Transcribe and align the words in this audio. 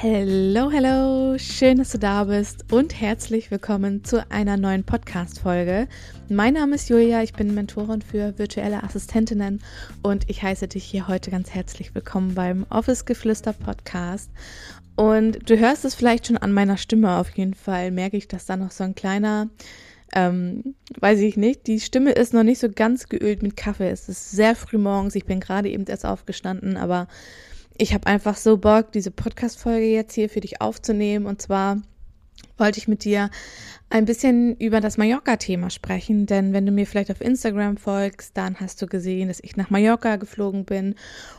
Hello, 0.00 0.70
hello, 0.70 1.36
schön, 1.38 1.78
dass 1.78 1.90
du 1.90 1.98
da 1.98 2.22
bist 2.22 2.72
und 2.72 3.00
herzlich 3.00 3.50
willkommen 3.50 4.04
zu 4.04 4.24
einer 4.30 4.56
neuen 4.56 4.84
Podcast-Folge. 4.84 5.88
Mein 6.28 6.54
Name 6.54 6.76
ist 6.76 6.88
Julia, 6.88 7.24
ich 7.24 7.32
bin 7.32 7.52
Mentorin 7.52 8.00
für 8.00 8.38
virtuelle 8.38 8.84
Assistentinnen 8.84 9.60
und 10.04 10.30
ich 10.30 10.40
heiße 10.40 10.68
dich 10.68 10.84
hier 10.84 11.08
heute 11.08 11.32
ganz 11.32 11.50
herzlich 11.50 11.96
willkommen 11.96 12.36
beim 12.36 12.64
Office 12.70 13.06
Geflüster 13.06 13.52
Podcast. 13.52 14.30
Und 14.94 15.50
du 15.50 15.58
hörst 15.58 15.84
es 15.84 15.96
vielleicht 15.96 16.28
schon 16.28 16.36
an 16.36 16.52
meiner 16.52 16.76
Stimme 16.76 17.16
auf 17.16 17.30
jeden 17.30 17.54
Fall, 17.54 17.90
merke 17.90 18.18
ich, 18.18 18.28
dass 18.28 18.46
da 18.46 18.56
noch 18.56 18.70
so 18.70 18.84
ein 18.84 18.94
kleiner, 18.94 19.48
ähm, 20.14 20.76
weiß 21.00 21.18
ich 21.18 21.36
nicht, 21.36 21.66
die 21.66 21.80
Stimme 21.80 22.12
ist 22.12 22.32
noch 22.32 22.44
nicht 22.44 22.60
so 22.60 22.68
ganz 22.70 23.08
geölt 23.08 23.42
mit 23.42 23.56
Kaffee. 23.56 23.90
Es 23.90 24.08
ist 24.08 24.30
sehr 24.30 24.54
früh 24.54 24.78
morgens, 24.78 25.16
ich 25.16 25.24
bin 25.24 25.40
gerade 25.40 25.68
eben 25.68 25.86
erst 25.86 26.06
aufgestanden, 26.06 26.76
aber 26.76 27.08
ich 27.78 27.94
habe 27.94 28.06
einfach 28.06 28.36
so 28.36 28.58
Bock, 28.58 28.92
diese 28.92 29.12
Podcast-Folge 29.12 29.86
jetzt 29.86 30.14
hier 30.14 30.28
für 30.28 30.40
dich 30.40 30.60
aufzunehmen. 30.60 31.26
Und 31.26 31.40
zwar 31.40 31.80
wollte 32.56 32.78
ich 32.78 32.88
mit 32.88 33.04
dir 33.04 33.30
ein 33.88 34.04
bisschen 34.04 34.56
über 34.56 34.80
das 34.80 34.98
Mallorca-Thema 34.98 35.70
sprechen, 35.70 36.26
denn 36.26 36.52
wenn 36.52 36.66
du 36.66 36.72
mir 36.72 36.86
vielleicht 36.86 37.10
auf 37.10 37.20
Instagram 37.20 37.78
folgst, 37.78 38.36
dann 38.36 38.60
hast 38.60 38.82
du 38.82 38.86
gesehen, 38.86 39.28
dass 39.28 39.40
ich 39.42 39.56
nach 39.56 39.70
Mallorca 39.70 40.16
geflogen 40.16 40.64
bin 40.64 40.94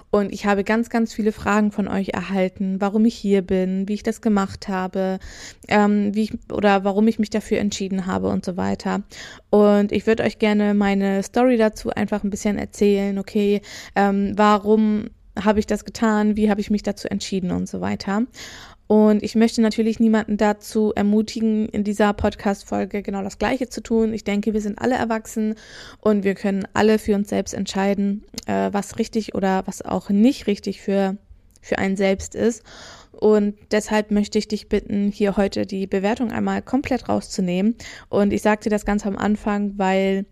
und 0.10 0.34
ich 0.34 0.48
habe 0.48 0.64
ganz, 0.64 0.90
ganz 0.90 1.14
viele 1.14 1.32
Fragen 1.32 1.72
von 1.72 1.88
euch 1.88 2.10
erhalten, 2.10 2.82
warum 2.82 3.06
ich 3.06 3.14
hier 3.14 3.44
bin, 3.44 3.88
wie 3.88 3.94
ich 3.94 4.04
das 4.04 4.22
gemacht 4.22 4.68
habe, 4.68 5.20
ähm, 5.68 6.16
wie 6.16 6.24
ich 6.24 6.52
oder 6.52 6.84
warum 6.84 7.08
ich 7.08 7.20
mich 7.20 7.30
dafür 7.30 7.60
entschieden 7.60 8.08
habe 8.08 8.30
und 8.30 8.44
so 8.44 8.58
weiter. 8.58 9.04
Und 9.52 9.92
ich 9.92 10.08
würde 10.08 10.24
euch 10.24 10.40
gerne 10.40 10.74
meine 10.74 11.22
Story 11.22 11.58
dazu 11.58 11.92
einfach 11.92 12.24
ein 12.24 12.32
bisschen 12.32 12.58
erzählen, 12.58 13.20
okay, 13.20 13.62
ähm, 13.96 14.34
warum 14.36 15.10
habe 15.38 15.60
ich 15.60 15.68
das 15.68 15.86
getan, 15.86 16.36
wie 16.36 16.50
habe 16.50 16.62
ich 16.62 16.70
mich 16.70 16.84
dazu 16.84 17.10
entschieden 17.10 17.52
und 17.52 17.68
so 17.68 17.82
weiter. 17.82 18.24
Und 18.88 19.22
ich 19.22 19.36
möchte 19.36 19.62
natürlich 19.62 20.00
niemanden 20.00 20.38
dazu 20.38 20.94
ermutigen, 20.96 21.70
in 21.70 21.84
dieser 21.84 22.12
Podcast-Folge 22.12 23.04
genau 23.04 23.22
das 23.22 23.38
Gleiche 23.38 23.70
zu 23.70 23.82
tun. 23.82 24.14
Ich 24.14 24.24
denke, 24.24 24.54
wir 24.54 24.62
sind 24.62 24.80
alle 24.80 24.96
erwachsen 24.96 25.54
und 26.02 26.24
wir 26.24 26.34
können 26.34 26.68
alle 26.74 26.98
für 26.98 27.14
uns 27.14 27.30
selbst 27.30 27.54
entscheiden, 27.54 28.24
äh, 28.48 28.70
was 28.72 28.98
richtig 28.98 29.36
oder 29.36 29.62
was 29.68 29.84
auch 29.84 30.10
nicht 30.10 30.48
richtig 30.48 30.82
für, 30.82 31.18
für 31.62 31.78
einen 31.78 31.98
selbst 31.98 32.34
ist. 32.34 32.64
Und 33.12 33.56
deshalb 33.70 34.10
möchte 34.10 34.40
ich 34.40 34.48
dich 34.48 34.70
bitten, 34.70 35.12
hier 35.12 35.38
heute 35.38 35.68
die 35.68 35.86
Bewertung 35.86 36.32
einmal 36.32 36.64
komplett 36.64 37.10
rauszunehmen. 37.10 37.76
Und 38.10 38.34
ich 38.34 38.42
sagte 38.42 38.70
das 38.70 38.86
ganz 38.86 39.06
am 39.06 39.18
Anfang, 39.18 39.74
weil 39.78 40.26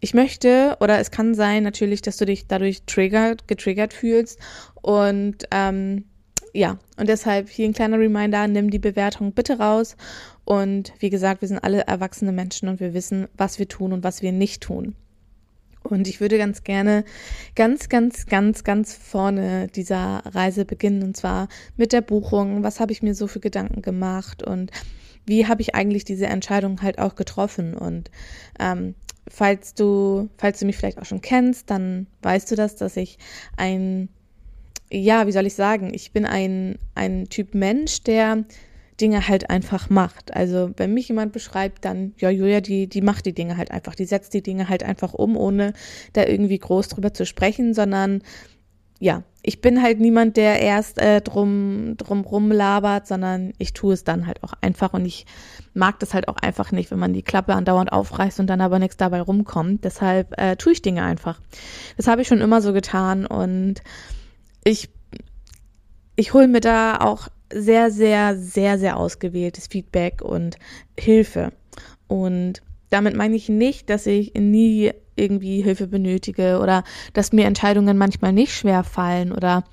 ich 0.00 0.14
möchte 0.14 0.76
oder 0.80 0.98
es 0.98 1.10
kann 1.10 1.34
sein 1.34 1.62
natürlich, 1.62 2.02
dass 2.02 2.16
du 2.16 2.26
dich 2.26 2.46
dadurch 2.46 2.82
triggert, 2.84 3.48
getriggert 3.48 3.92
fühlst 3.92 4.38
und 4.82 5.46
ähm, 5.50 6.04
ja, 6.52 6.78
und 6.96 7.08
deshalb 7.08 7.50
hier 7.50 7.66
ein 7.66 7.74
kleiner 7.74 7.98
Reminder, 7.98 8.48
nimm 8.48 8.70
die 8.70 8.78
Bewertung 8.78 9.32
bitte 9.32 9.58
raus 9.58 9.96
und 10.44 10.92
wie 11.00 11.10
gesagt, 11.10 11.42
wir 11.42 11.48
sind 11.48 11.58
alle 11.58 11.86
erwachsene 11.86 12.32
Menschen 12.32 12.68
und 12.68 12.80
wir 12.80 12.94
wissen, 12.94 13.28
was 13.36 13.58
wir 13.58 13.68
tun 13.68 13.92
und 13.92 14.04
was 14.04 14.22
wir 14.22 14.32
nicht 14.32 14.62
tun. 14.62 14.94
Und 15.82 16.08
ich 16.08 16.20
würde 16.20 16.38
ganz 16.38 16.64
gerne 16.64 17.04
ganz, 17.54 17.88
ganz, 17.88 18.26
ganz, 18.26 18.64
ganz 18.64 18.94
vorne 18.94 19.68
dieser 19.68 20.22
Reise 20.24 20.64
beginnen 20.64 21.02
und 21.02 21.16
zwar 21.16 21.48
mit 21.76 21.92
der 21.92 22.00
Buchung. 22.00 22.62
Was 22.62 22.80
habe 22.80 22.92
ich 22.92 23.02
mir 23.02 23.14
so 23.14 23.26
für 23.26 23.40
Gedanken 23.40 23.82
gemacht 23.82 24.42
und 24.42 24.72
wie 25.26 25.46
habe 25.46 25.62
ich 25.62 25.74
eigentlich 25.74 26.04
diese 26.04 26.26
Entscheidung 26.26 26.82
halt 26.82 26.98
auch 26.98 27.14
getroffen? 27.16 27.74
Und 27.74 28.10
ähm, 28.58 28.94
falls 29.28 29.74
du, 29.74 30.28
falls 30.38 30.60
du 30.60 30.66
mich 30.66 30.76
vielleicht 30.76 30.98
auch 30.98 31.04
schon 31.04 31.20
kennst, 31.20 31.70
dann 31.70 32.06
weißt 32.22 32.50
du 32.50 32.56
das, 32.56 32.76
dass 32.76 32.96
ich 32.96 33.18
ein, 33.56 34.08
ja, 34.90 35.26
wie 35.26 35.32
soll 35.32 35.46
ich 35.46 35.54
sagen, 35.54 35.92
ich 35.92 36.12
bin 36.12 36.24
ein, 36.24 36.78
ein 36.94 37.28
Typ 37.28 37.54
Mensch, 37.54 38.02
der 38.02 38.44
Dinge 39.00 39.28
halt 39.28 39.50
einfach 39.50 39.90
macht. 39.90 40.34
Also 40.34 40.70
wenn 40.76 40.94
mich 40.94 41.08
jemand 41.08 41.32
beschreibt, 41.32 41.84
dann, 41.84 42.14
ja, 42.18 42.30
Julia, 42.30 42.60
die, 42.60 42.86
die 42.86 43.02
macht 43.02 43.26
die 43.26 43.34
Dinge 43.34 43.56
halt 43.56 43.70
einfach, 43.70 43.94
die 43.94 44.06
setzt 44.06 44.32
die 44.34 44.42
Dinge 44.42 44.68
halt 44.68 44.82
einfach 44.82 45.12
um, 45.12 45.36
ohne 45.36 45.74
da 46.12 46.24
irgendwie 46.24 46.58
groß 46.58 46.88
drüber 46.88 47.12
zu 47.12 47.26
sprechen, 47.26 47.74
sondern 47.74 48.22
ja, 48.98 49.24
ich 49.42 49.60
bin 49.60 49.82
halt 49.82 50.00
niemand, 50.00 50.38
der 50.38 50.60
erst 50.60 50.98
äh, 50.98 51.20
drum, 51.20 51.96
drum 51.98 52.22
rumlabert, 52.22 53.06
sondern 53.06 53.52
ich 53.58 53.74
tue 53.74 53.92
es 53.92 54.04
dann 54.04 54.26
halt 54.26 54.42
auch 54.42 54.54
einfach 54.62 54.94
und 54.94 55.04
ich 55.04 55.26
mag 55.76 56.00
das 56.00 56.14
halt 56.14 56.28
auch 56.28 56.36
einfach 56.36 56.72
nicht, 56.72 56.90
wenn 56.90 56.98
man 56.98 57.12
die 57.12 57.22
Klappe 57.22 57.54
andauernd 57.54 57.92
aufreißt 57.92 58.40
und 58.40 58.48
dann 58.48 58.60
aber 58.60 58.78
nichts 58.78 58.96
dabei 58.96 59.20
rumkommt. 59.20 59.84
Deshalb 59.84 60.40
äh, 60.40 60.56
tue 60.56 60.72
ich 60.72 60.82
Dinge 60.82 61.04
einfach. 61.04 61.40
Das 61.96 62.08
habe 62.08 62.22
ich 62.22 62.28
schon 62.28 62.40
immer 62.40 62.62
so 62.62 62.72
getan 62.72 63.26
und 63.26 63.82
ich, 64.64 64.88
ich 66.16 66.34
hole 66.34 66.48
mir 66.48 66.60
da 66.60 66.98
auch 66.98 67.28
sehr, 67.52 67.90
sehr, 67.90 68.36
sehr, 68.36 68.78
sehr 68.78 68.96
ausgewähltes 68.96 69.68
Feedback 69.68 70.22
und 70.22 70.56
Hilfe. 70.98 71.52
Und 72.08 72.62
damit 72.90 73.16
meine 73.16 73.36
ich 73.36 73.48
nicht, 73.48 73.90
dass 73.90 74.06
ich 74.06 74.34
nie 74.34 74.92
irgendwie 75.16 75.62
Hilfe 75.62 75.86
benötige 75.86 76.60
oder 76.60 76.84
dass 77.14 77.32
mir 77.32 77.46
Entscheidungen 77.46 77.96
manchmal 77.98 78.32
nicht 78.32 78.52
schwer 78.52 78.84
fallen 78.84 79.32
oder 79.32 79.64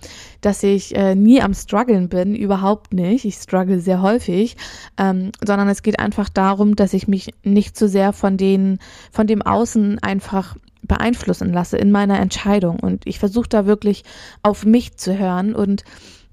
dass 0.42 0.64
ich 0.64 0.96
äh, 0.96 1.16
nie 1.16 1.42
am 1.42 1.54
struggeln 1.54 2.10
bin, 2.10 2.34
überhaupt 2.34 2.94
nicht. 2.94 3.26
Ich 3.26 3.36
struggle 3.36 3.80
sehr 3.80 4.02
häufig, 4.02 4.56
ähm, 4.98 5.32
sondern 5.46 5.68
es 5.68 5.84
geht 5.84 6.00
einfach 6.00 6.30
darum, 6.30 6.76
dass 6.76 6.94
ich 6.94 7.08
mich 7.08 7.34
nicht 7.44 7.78
zu 7.78 7.88
so 7.88 7.92
sehr 7.92 8.14
von 8.14 8.38
den, 8.38 8.80
von 9.12 9.28
dem 9.28 9.42
Außen 9.42 10.00
einfach 10.00 10.56
beeinflussen 10.82 11.54
lasse 11.54 11.78
in 11.78 11.92
meiner 11.92 12.20
Entscheidung. 12.20 12.80
Und 12.80 13.06
ich 13.06 13.20
versuche 13.20 13.50
da 13.50 13.66
wirklich 13.66 14.04
auf 14.42 14.66
mich 14.66 14.98
zu 14.98 15.18
hören 15.18 15.56
und 15.56 15.84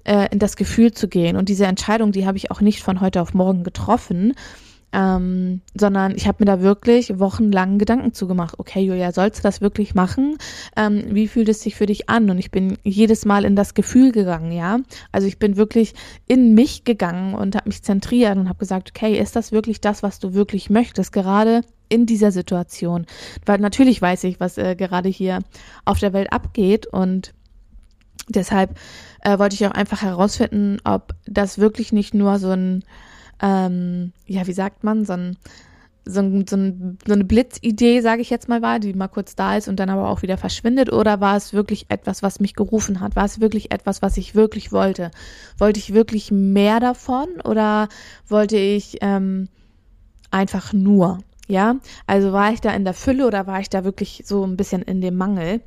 äh, 0.03 0.27
in 0.31 0.39
das 0.39 0.55
Gefühl 0.55 0.91
zu 0.91 1.07
gehen. 1.07 1.37
Und 1.37 1.49
diese 1.49 1.65
Entscheidung, 1.65 2.11
die 2.11 2.25
habe 2.25 2.37
ich 2.37 2.51
auch 2.51 2.61
nicht 2.61 2.81
von 2.81 3.01
heute 3.01 3.21
auf 3.21 3.33
morgen 3.33 3.63
getroffen, 3.63 4.33
ähm, 4.93 5.61
sondern 5.73 6.15
ich 6.15 6.27
habe 6.27 6.37
mir 6.39 6.45
da 6.45 6.61
wirklich 6.61 7.19
wochenlang 7.19 7.77
Gedanken 7.77 8.13
zugemacht. 8.13 8.59
Okay, 8.59 8.81
Julia, 8.81 9.11
sollst 9.11 9.39
du 9.39 9.43
das 9.43 9.61
wirklich 9.61 9.95
machen? 9.95 10.37
Ähm, 10.75 11.03
wie 11.09 11.27
fühlt 11.27 11.49
es 11.49 11.61
sich 11.61 11.75
für 11.75 11.85
dich 11.85 12.09
an? 12.09 12.29
Und 12.29 12.37
ich 12.37 12.51
bin 12.51 12.77
jedes 12.83 13.25
Mal 13.25 13.45
in 13.45 13.55
das 13.55 13.73
Gefühl 13.73 14.11
gegangen, 14.11 14.51
ja. 14.51 14.79
Also 15.11 15.27
ich 15.27 15.39
bin 15.39 15.55
wirklich 15.57 15.93
in 16.27 16.53
mich 16.53 16.83
gegangen 16.83 17.35
und 17.35 17.55
habe 17.55 17.69
mich 17.69 17.83
zentriert 17.83 18.37
und 18.37 18.49
habe 18.49 18.59
gesagt, 18.59 18.91
okay, 18.95 19.17
ist 19.17 19.35
das 19.35 19.51
wirklich 19.51 19.81
das, 19.81 20.03
was 20.03 20.19
du 20.19 20.33
wirklich 20.33 20.69
möchtest? 20.69 21.11
Gerade 21.11 21.61
in 21.89 22.05
dieser 22.05 22.31
Situation. 22.31 23.05
Weil 23.45 23.59
natürlich 23.59 24.01
weiß 24.01 24.23
ich, 24.23 24.39
was 24.39 24.57
äh, 24.57 24.75
gerade 24.75 25.09
hier 25.09 25.39
auf 25.85 25.99
der 25.99 26.13
Welt 26.13 26.31
abgeht 26.31 26.87
und 26.87 27.33
deshalb 28.29 28.77
äh, 29.21 29.37
wollte 29.37 29.55
ich 29.55 29.65
auch 29.65 29.71
einfach 29.71 30.01
herausfinden, 30.01 30.79
ob 30.83 31.13
das 31.25 31.57
wirklich 31.57 31.91
nicht 31.91 32.13
nur 32.13 32.39
so 32.39 32.51
ein 32.51 32.83
ähm, 33.41 34.13
ja, 34.25 34.47
wie 34.47 34.53
sagt 34.53 34.83
man, 34.83 35.05
so 35.05 35.13
ein 35.13 35.37
so, 36.05 36.21
so, 36.21 36.57
so 37.05 37.13
eine 37.13 37.23
Blitzidee, 37.23 38.01
sage 38.01 38.21
ich 38.21 38.29
jetzt 38.29 38.49
mal, 38.49 38.61
war, 38.61 38.79
die 38.79 38.93
mal 38.93 39.07
kurz 39.07 39.35
da 39.35 39.57
ist 39.57 39.67
und 39.67 39.79
dann 39.79 39.89
aber 39.89 40.09
auch 40.09 40.21
wieder 40.21 40.37
verschwindet? 40.37 40.91
Oder 40.91 41.21
war 41.21 41.37
es 41.37 41.53
wirklich 41.53 41.85
etwas, 41.89 42.23
was 42.23 42.39
mich 42.39 42.55
gerufen 42.55 42.99
hat? 42.99 43.15
War 43.15 43.25
es 43.25 43.39
wirklich 43.39 43.71
etwas, 43.71 44.01
was 44.01 44.17
ich 44.17 44.33
wirklich 44.33 44.71
wollte? 44.71 45.11
Wollte 45.57 45.79
ich 45.79 45.93
wirklich 45.93 46.31
mehr 46.31 46.79
davon 46.79 47.27
oder 47.43 47.87
wollte 48.27 48.57
ich 48.57 48.97
ähm, 49.01 49.47
einfach 50.31 50.73
nur? 50.73 51.19
Ja, 51.51 51.75
also 52.07 52.31
war 52.31 52.53
ich 52.53 52.61
da 52.61 52.71
in 52.71 52.85
der 52.85 52.93
Fülle 52.93 53.27
oder 53.27 53.45
war 53.45 53.59
ich 53.59 53.69
da 53.69 53.83
wirklich 53.83 54.23
so 54.25 54.45
ein 54.45 54.55
bisschen 54.55 54.83
in 54.83 55.01
dem 55.01 55.17
Mangel? 55.17 55.59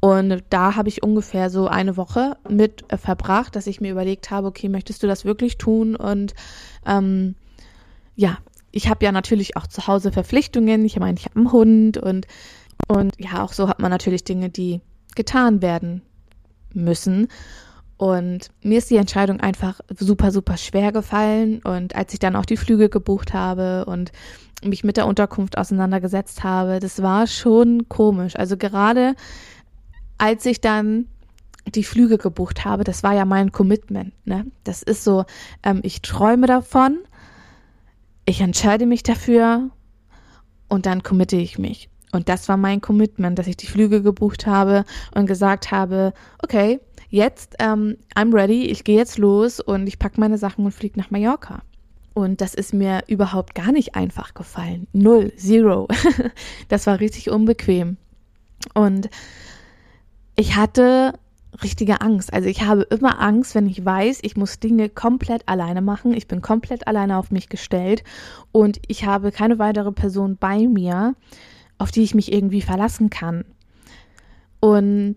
Und 0.00 0.42
da 0.50 0.74
habe 0.74 0.88
ich 0.88 1.04
ungefähr 1.04 1.48
so 1.48 1.68
eine 1.68 1.96
Woche 1.96 2.36
mit 2.48 2.84
äh, 2.88 2.96
verbracht, 2.96 3.54
dass 3.54 3.68
ich 3.68 3.80
mir 3.80 3.92
überlegt 3.92 4.32
habe, 4.32 4.48
okay, 4.48 4.68
möchtest 4.68 5.00
du 5.00 5.06
das 5.06 5.24
wirklich 5.24 5.56
tun? 5.56 5.94
Und 5.94 6.34
ähm, 6.84 7.36
ja, 8.16 8.38
ich 8.72 8.88
habe 8.88 9.04
ja 9.04 9.12
natürlich 9.12 9.56
auch 9.56 9.68
zu 9.68 9.86
Hause 9.86 10.10
Verpflichtungen. 10.10 10.84
Ich 10.84 10.98
meine, 10.98 11.16
ich 11.16 11.26
habe 11.26 11.36
einen 11.36 11.52
Hund 11.52 11.98
und, 11.98 12.26
und 12.88 13.14
ja, 13.20 13.44
auch 13.44 13.52
so 13.52 13.68
hat 13.68 13.78
man 13.78 13.92
natürlich 13.92 14.24
Dinge, 14.24 14.50
die 14.50 14.80
getan 15.14 15.62
werden 15.62 16.02
müssen. 16.74 17.28
Und 17.98 18.50
mir 18.62 18.78
ist 18.78 18.90
die 18.90 18.96
Entscheidung 18.96 19.40
einfach 19.40 19.80
super, 19.98 20.30
super 20.30 20.56
schwer 20.56 20.92
gefallen. 20.92 21.60
Und 21.64 21.96
als 21.96 22.12
ich 22.12 22.20
dann 22.20 22.36
auch 22.36 22.46
die 22.46 22.56
Flüge 22.56 22.88
gebucht 22.88 23.34
habe 23.34 23.84
und 23.86 24.12
mich 24.64 24.84
mit 24.84 24.96
der 24.96 25.06
Unterkunft 25.06 25.58
auseinandergesetzt 25.58 26.44
habe, 26.44 26.78
das 26.78 27.02
war 27.02 27.26
schon 27.26 27.88
komisch. 27.88 28.36
Also 28.36 28.56
gerade 28.56 29.14
als 30.16 30.46
ich 30.46 30.60
dann 30.60 31.06
die 31.66 31.84
Flüge 31.84 32.18
gebucht 32.18 32.64
habe, 32.64 32.84
das 32.84 33.02
war 33.02 33.14
ja 33.14 33.24
mein 33.24 33.50
Commitment. 33.52 34.14
Ne? 34.24 34.46
Das 34.62 34.82
ist 34.82 35.02
so, 35.02 35.24
ähm, 35.64 35.80
ich 35.82 36.00
träume 36.00 36.46
davon, 36.46 36.98
ich 38.26 38.40
entscheide 38.40 38.86
mich 38.86 39.02
dafür 39.02 39.70
und 40.68 40.86
dann 40.86 41.02
committe 41.02 41.36
ich 41.36 41.58
mich. 41.58 41.90
Und 42.12 42.28
das 42.28 42.48
war 42.48 42.56
mein 42.56 42.80
Commitment, 42.80 43.38
dass 43.38 43.48
ich 43.48 43.56
die 43.56 43.66
Flüge 43.66 44.02
gebucht 44.02 44.46
habe 44.46 44.84
und 45.14 45.26
gesagt 45.26 45.70
habe, 45.72 46.14
okay, 46.42 46.80
jetzt, 47.08 47.56
ähm, 47.58 47.96
I'm 48.14 48.34
ready, 48.34 48.66
ich 48.66 48.84
gehe 48.84 48.96
jetzt 48.96 49.18
los 49.18 49.60
und 49.60 49.86
ich 49.86 49.98
packe 49.98 50.20
meine 50.20 50.38
Sachen 50.38 50.64
und 50.64 50.72
fliege 50.72 50.98
nach 50.98 51.10
Mallorca. 51.10 51.62
Und 52.14 52.40
das 52.40 52.54
ist 52.54 52.74
mir 52.74 53.02
überhaupt 53.06 53.54
gar 53.54 53.70
nicht 53.70 53.94
einfach 53.94 54.34
gefallen. 54.34 54.88
Null, 54.92 55.32
zero. 55.36 55.86
das 56.68 56.86
war 56.86 56.98
richtig 57.00 57.30
unbequem. 57.30 57.96
Und 58.74 59.08
ich 60.34 60.56
hatte 60.56 61.14
richtige 61.62 62.00
Angst. 62.00 62.32
Also 62.32 62.48
ich 62.48 62.62
habe 62.62 62.82
immer 62.82 63.20
Angst, 63.20 63.54
wenn 63.54 63.68
ich 63.68 63.84
weiß, 63.84 64.20
ich 64.22 64.36
muss 64.36 64.60
Dinge 64.60 64.88
komplett 64.88 65.48
alleine 65.48 65.80
machen. 65.80 66.12
Ich 66.12 66.28
bin 66.28 66.42
komplett 66.42 66.86
alleine 66.86 67.18
auf 67.18 67.30
mich 67.30 67.48
gestellt 67.48 68.04
und 68.52 68.80
ich 68.86 69.06
habe 69.06 69.32
keine 69.32 69.58
weitere 69.58 69.92
Person 69.92 70.36
bei 70.38 70.66
mir, 70.66 71.14
auf 71.78 71.90
die 71.90 72.02
ich 72.02 72.14
mich 72.14 72.32
irgendwie 72.32 72.62
verlassen 72.62 73.10
kann. 73.10 73.44
Und 74.60 75.16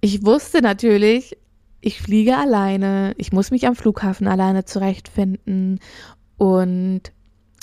ich 0.00 0.24
wusste 0.24 0.60
natürlich, 0.62 1.36
ich 1.80 2.00
fliege 2.00 2.36
alleine, 2.36 3.14
ich 3.18 3.32
muss 3.32 3.50
mich 3.50 3.66
am 3.66 3.76
Flughafen 3.76 4.26
alleine 4.26 4.64
zurechtfinden. 4.64 5.80
Und 6.36 7.02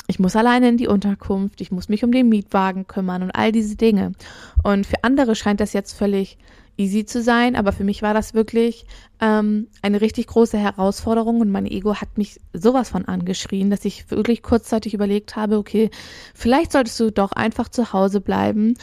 ich 0.07 0.19
muss 0.19 0.35
alleine 0.35 0.69
in 0.69 0.77
die 0.77 0.87
Unterkunft, 0.87 1.61
ich 1.61 1.71
muss 1.71 1.89
mich 1.89 2.03
um 2.03 2.11
den 2.11 2.29
Mietwagen 2.29 2.87
kümmern 2.87 3.23
und 3.23 3.31
all 3.31 3.51
diese 3.51 3.75
Dinge. 3.75 4.11
Und 4.63 4.85
für 4.85 5.03
andere 5.03 5.35
scheint 5.35 5.59
das 5.59 5.73
jetzt 5.73 5.93
völlig 5.93 6.37
easy 6.77 7.05
zu 7.05 7.21
sein, 7.21 7.55
aber 7.55 7.71
für 7.71 7.85
mich 7.85 8.01
war 8.01 8.13
das 8.13 8.33
wirklich 8.33 8.85
ähm, 9.21 9.67
eine 9.81 10.01
richtig 10.01 10.27
große 10.27 10.57
Herausforderung 10.57 11.39
und 11.39 11.49
mein 11.49 11.65
Ego 11.65 11.95
hat 11.95 12.17
mich 12.17 12.39
sowas 12.53 12.89
von 12.89 13.05
angeschrien, 13.05 13.69
dass 13.69 13.85
ich 13.85 14.11
wirklich 14.11 14.43
kurzzeitig 14.43 14.93
überlegt 14.93 15.37
habe, 15.37 15.57
okay, 15.57 15.89
vielleicht 16.33 16.73
solltest 16.73 16.99
du 16.99 17.11
doch 17.11 17.31
einfach 17.31 17.69
zu 17.69 17.93
Hause 17.93 18.19
bleiben 18.19 18.73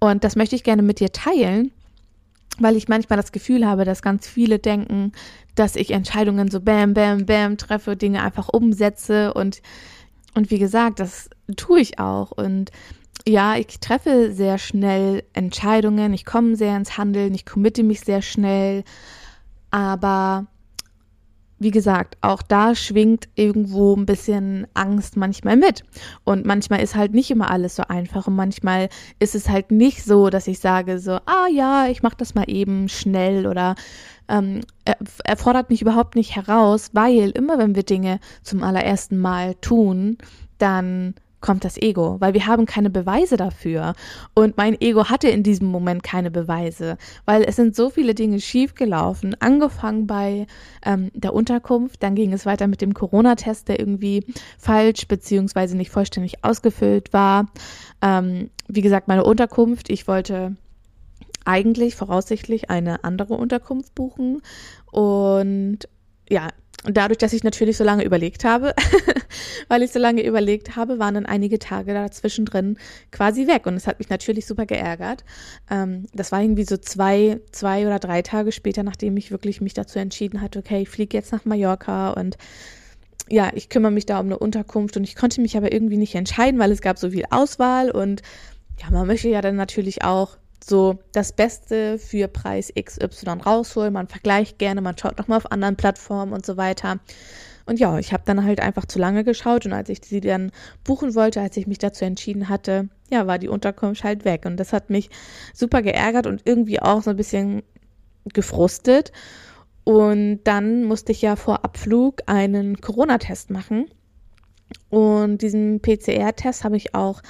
und 0.00 0.24
das 0.24 0.34
möchte 0.34 0.56
ich 0.56 0.64
gerne 0.64 0.82
mit 0.82 0.98
dir 0.98 1.12
teilen, 1.12 1.70
weil 2.58 2.76
ich 2.76 2.88
manchmal 2.88 3.16
das 3.16 3.32
Gefühl 3.32 3.66
habe, 3.66 3.84
dass 3.84 4.02
ganz 4.02 4.26
viele 4.26 4.58
denken, 4.58 5.12
dass 5.54 5.76
ich 5.76 5.90
Entscheidungen 5.90 6.50
so 6.50 6.60
bam, 6.60 6.94
bam, 6.94 7.26
bam 7.26 7.56
treffe, 7.56 7.96
Dinge 7.96 8.22
einfach 8.22 8.48
umsetze. 8.48 9.32
Und 9.34 9.62
und 10.34 10.50
wie 10.50 10.58
gesagt, 10.58 11.00
das 11.00 11.30
tue 11.56 11.80
ich 11.80 11.98
auch. 11.98 12.30
Und 12.30 12.70
ja, 13.26 13.56
ich 13.56 13.80
treffe 13.80 14.32
sehr 14.32 14.58
schnell 14.58 15.24
Entscheidungen, 15.32 16.12
ich 16.12 16.26
komme 16.26 16.56
sehr 16.56 16.76
ins 16.76 16.98
Handeln, 16.98 17.34
ich 17.34 17.46
committe 17.46 17.82
mich 17.82 18.00
sehr 18.02 18.20
schnell, 18.20 18.84
aber 19.70 20.46
wie 21.58 21.70
gesagt, 21.70 22.18
auch 22.20 22.42
da 22.42 22.74
schwingt 22.74 23.28
irgendwo 23.34 23.94
ein 23.94 24.06
bisschen 24.06 24.66
Angst 24.74 25.16
manchmal 25.16 25.56
mit. 25.56 25.84
Und 26.24 26.44
manchmal 26.44 26.82
ist 26.82 26.94
halt 26.94 27.14
nicht 27.14 27.30
immer 27.30 27.50
alles 27.50 27.76
so 27.76 27.84
einfach. 27.84 28.26
Und 28.26 28.36
manchmal 28.36 28.88
ist 29.18 29.34
es 29.34 29.48
halt 29.48 29.70
nicht 29.70 30.04
so, 30.04 30.28
dass 30.28 30.46
ich 30.46 30.58
sage 30.58 30.98
so, 30.98 31.12
ah 31.26 31.46
ja, 31.50 31.86
ich 31.88 32.02
mache 32.02 32.16
das 32.18 32.34
mal 32.34 32.44
eben 32.48 32.88
schnell 32.88 33.46
oder 33.46 33.74
ähm, 34.28 34.60
er, 34.84 34.96
er 35.24 35.36
fordert 35.36 35.70
mich 35.70 35.82
überhaupt 35.82 36.14
nicht 36.14 36.36
heraus, 36.36 36.90
weil 36.92 37.30
immer 37.30 37.58
wenn 37.58 37.74
wir 37.74 37.84
Dinge 37.84 38.20
zum 38.42 38.62
allerersten 38.62 39.18
Mal 39.18 39.54
tun, 39.56 40.18
dann 40.58 41.14
kommt 41.40 41.64
das 41.64 41.76
Ego, 41.76 42.16
weil 42.20 42.34
wir 42.34 42.46
haben 42.46 42.66
keine 42.66 42.90
Beweise 42.90 43.36
dafür. 43.36 43.94
Und 44.34 44.56
mein 44.56 44.80
Ego 44.80 45.08
hatte 45.08 45.28
in 45.28 45.42
diesem 45.42 45.68
Moment 45.68 46.02
keine 46.02 46.30
Beweise, 46.30 46.96
weil 47.24 47.42
es 47.44 47.56
sind 47.56 47.76
so 47.76 47.90
viele 47.90 48.14
Dinge 48.14 48.40
schiefgelaufen, 48.40 49.36
angefangen 49.40 50.06
bei 50.06 50.46
ähm, 50.84 51.10
der 51.14 51.34
Unterkunft, 51.34 52.02
dann 52.02 52.14
ging 52.14 52.32
es 52.32 52.46
weiter 52.46 52.66
mit 52.66 52.80
dem 52.80 52.94
Corona-Test, 52.94 53.68
der 53.68 53.78
irgendwie 53.78 54.24
falsch 54.58 55.06
beziehungsweise 55.08 55.76
nicht 55.76 55.90
vollständig 55.90 56.44
ausgefüllt 56.44 57.12
war. 57.12 57.46
Ähm, 58.02 58.50
wie 58.68 58.82
gesagt, 58.82 59.08
meine 59.08 59.24
Unterkunft, 59.24 59.90
ich 59.90 60.08
wollte 60.08 60.56
eigentlich 61.44 61.94
voraussichtlich 61.94 62.70
eine 62.70 63.04
andere 63.04 63.34
Unterkunft 63.34 63.94
buchen 63.94 64.42
und 64.90 65.88
ja, 66.28 66.48
dadurch, 66.84 67.18
dass 67.18 67.32
ich 67.32 67.42
natürlich 67.42 67.76
so 67.76 67.84
lange 67.84 68.04
überlegt 68.04 68.44
habe, 68.44 68.74
weil 69.68 69.82
ich 69.82 69.92
so 69.92 69.98
lange 69.98 70.24
überlegt 70.24 70.76
habe, 70.76 70.98
waren 70.98 71.14
dann 71.14 71.26
einige 71.26 71.58
Tage 71.58 71.94
dazwischen 71.94 72.44
drin 72.44 72.78
quasi 73.10 73.46
weg. 73.46 73.66
Und 73.66 73.74
es 73.74 73.86
hat 73.86 73.98
mich 73.98 74.08
natürlich 74.08 74.46
super 74.46 74.66
geärgert. 74.66 75.24
Ähm, 75.70 76.06
das 76.12 76.32
war 76.32 76.42
irgendwie 76.42 76.64
so 76.64 76.76
zwei, 76.76 77.40
zwei 77.52 77.86
oder 77.86 77.98
drei 77.98 78.22
Tage 78.22 78.52
später, 78.52 78.82
nachdem 78.82 79.16
ich 79.16 79.30
wirklich 79.30 79.60
mich 79.60 79.74
dazu 79.74 79.98
entschieden 79.98 80.40
hatte, 80.40 80.58
okay, 80.58 80.82
ich 80.82 80.88
fliege 80.88 81.16
jetzt 81.16 81.32
nach 81.32 81.44
Mallorca 81.44 82.10
und 82.10 82.36
ja, 83.28 83.50
ich 83.54 83.68
kümmere 83.68 83.90
mich 83.90 84.06
da 84.06 84.20
um 84.20 84.26
eine 84.26 84.38
Unterkunft 84.38 84.96
und 84.96 85.02
ich 85.02 85.16
konnte 85.16 85.40
mich 85.40 85.56
aber 85.56 85.72
irgendwie 85.72 85.96
nicht 85.96 86.14
entscheiden, 86.14 86.60
weil 86.60 86.70
es 86.70 86.80
gab 86.80 86.98
so 86.98 87.10
viel 87.10 87.24
Auswahl 87.30 87.90
und 87.90 88.22
ja, 88.80 88.90
man 88.90 89.06
möchte 89.06 89.28
ja 89.28 89.40
dann 89.40 89.56
natürlich 89.56 90.04
auch 90.04 90.36
so 90.64 90.98
das 91.12 91.32
Beste 91.32 91.98
für 91.98 92.28
Preis 92.28 92.72
XY 92.74 93.40
rausholen. 93.44 93.92
Man 93.92 94.08
vergleicht 94.08 94.58
gerne, 94.58 94.80
man 94.80 94.98
schaut 94.98 95.18
nochmal 95.18 95.38
auf 95.38 95.52
anderen 95.52 95.76
Plattformen 95.76 96.32
und 96.32 96.44
so 96.44 96.56
weiter. 96.56 97.00
Und 97.66 97.80
ja, 97.80 97.98
ich 97.98 98.12
habe 98.12 98.22
dann 98.24 98.44
halt 98.44 98.60
einfach 98.60 98.86
zu 98.86 98.98
lange 98.98 99.24
geschaut 99.24 99.66
und 99.66 99.72
als 99.72 99.88
ich 99.88 100.00
sie 100.04 100.20
dann 100.20 100.52
buchen 100.84 101.14
wollte, 101.16 101.40
als 101.40 101.56
ich 101.56 101.66
mich 101.66 101.78
dazu 101.78 102.04
entschieden 102.04 102.48
hatte, 102.48 102.88
ja, 103.10 103.26
war 103.26 103.38
die 103.38 103.48
Unterkunft 103.48 104.04
halt 104.04 104.24
weg. 104.24 104.44
Und 104.46 104.56
das 104.58 104.72
hat 104.72 104.88
mich 104.88 105.10
super 105.52 105.82
geärgert 105.82 106.26
und 106.26 106.42
irgendwie 106.44 106.80
auch 106.80 107.02
so 107.02 107.10
ein 107.10 107.16
bisschen 107.16 107.62
gefrustet. 108.32 109.10
Und 109.82 110.40
dann 110.44 110.84
musste 110.84 111.12
ich 111.12 111.22
ja 111.22 111.36
vor 111.36 111.64
Abflug 111.64 112.22
einen 112.26 112.80
Corona-Test 112.80 113.50
machen. 113.50 113.86
Und 114.90 115.42
diesen 115.42 115.80
PCR-Test 115.80 116.64
habe 116.64 116.76
ich 116.76 116.94
auch 116.94 117.20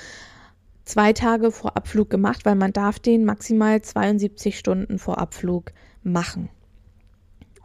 zwei 0.87 1.13
Tage 1.13 1.51
vor 1.51 1.77
Abflug 1.77 2.09
gemacht, 2.09 2.47
weil 2.47 2.55
man 2.55 2.73
darf 2.73 2.99
den 2.99 3.27
maximal 3.27 3.83
72 3.83 4.59
Stunden 4.59 4.99
vor 4.99 5.19
Abflug 5.19 5.73
machen. 6.03 6.49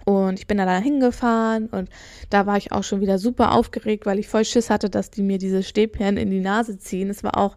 Und 0.04 0.40
ich 0.40 0.48
bin 0.48 0.58
da 0.58 0.80
hingefahren 0.80 1.68
und 1.68 1.90
da 2.32 2.48
war 2.48 2.58
ich 2.58 2.72
auch 2.72 2.84
schon 2.84 3.02
wieder 3.02 3.20
super 3.20 3.54
aufgeregt, 3.54 4.08
weil 4.08 4.18
ich 4.18 4.28
voll 4.28 4.44
Schiss 4.44 4.72
hatte, 4.72 4.90
dass 4.90 5.12
die 5.12 5.22
mir 5.22 5.38
diese 5.38 5.62
Stäbchen 5.62 6.18
in 6.18 6.32
die 6.32 6.40
Nase 6.40 6.80
ziehen. 6.80 7.10
Es 7.10 7.24
war 7.24 7.38
auch, 7.38 7.56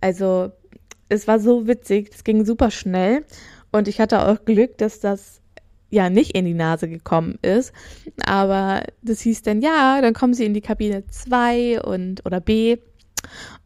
also, 0.00 0.50
es 1.10 1.28
war 1.28 1.38
so 1.38 1.68
witzig, 1.68 2.10
es 2.14 2.24
ging 2.24 2.46
super 2.46 2.70
schnell 2.70 3.24
und 3.70 3.86
ich 3.86 4.00
hatte 4.00 4.26
auch 4.26 4.46
Glück, 4.46 4.78
dass 4.78 5.00
das 5.00 5.42
ja 5.90 6.08
nicht 6.08 6.34
in 6.34 6.46
die 6.46 6.54
Nase 6.54 6.88
gekommen 6.88 7.38
ist. 7.42 7.74
Aber 8.24 8.82
das 9.02 9.20
hieß 9.20 9.42
dann, 9.42 9.60
ja, 9.60 10.00
dann 10.00 10.14
kommen 10.14 10.32
sie 10.32 10.46
in 10.46 10.54
die 10.54 10.62
Kabine 10.62 11.06
2 11.06 11.82
und 11.82 12.24
oder 12.24 12.40
B 12.40 12.78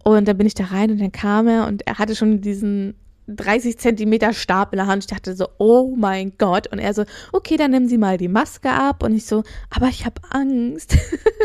und 0.04 0.26
dann 0.26 0.36
bin 0.38 0.46
ich 0.46 0.54
da 0.54 0.64
rein 0.64 0.90
und 0.90 1.00
dann 1.00 1.12
kam 1.12 1.48
er 1.48 1.66
und 1.66 1.86
er 1.86 1.98
hatte 1.98 2.14
schon 2.16 2.40
diesen 2.40 2.94
30 3.28 3.78
Zentimeter 3.78 4.32
Stab 4.32 4.72
in 4.72 4.78
der 4.78 4.86
Hand. 4.86 5.04
Ich 5.04 5.08
dachte 5.08 5.36
so, 5.36 5.48
oh 5.58 5.94
mein 5.96 6.32
Gott. 6.38 6.66
Und 6.68 6.78
er 6.78 6.94
so, 6.94 7.04
okay, 7.32 7.56
dann 7.56 7.70
nehmen 7.70 7.88
Sie 7.88 7.98
mal 7.98 8.16
die 8.16 8.28
Maske 8.28 8.70
ab. 8.70 9.02
Und 9.02 9.14
ich 9.14 9.26
so, 9.26 9.44
aber 9.70 9.88
ich 9.88 10.06
habe 10.06 10.20
Angst. 10.30 10.96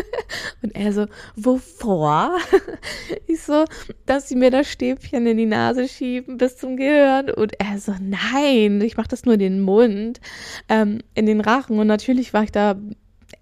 und 0.64 0.76
er 0.76 0.94
so, 0.94 1.08
wovor? 1.36 2.38
ich 3.28 3.42
so, 3.42 3.66
dass 4.06 4.30
Sie 4.30 4.36
mir 4.36 4.50
das 4.50 4.72
Stäbchen 4.72 5.28
in 5.28 5.38
die 5.38 5.46
Nase 5.46 5.88
schieben 5.88 6.38
bis 6.38 6.58
zum 6.58 6.78
Gehirn. 6.78 7.30
Und 7.30 7.60
er 7.60 7.78
so, 7.80 7.94
nein, 8.00 8.82
ich 8.82 8.96
mache 8.96 9.10
das 9.10 9.26
nur 9.26 9.34
in 9.34 9.42
den 9.42 9.62
Mund, 9.62 10.22
ähm, 10.70 11.00
in 11.16 11.26
den 11.26 11.42
Rachen. 11.42 11.80
Und 11.80 11.88
natürlich 11.88 12.34
war 12.34 12.44
ich 12.44 12.52
da 12.52 12.76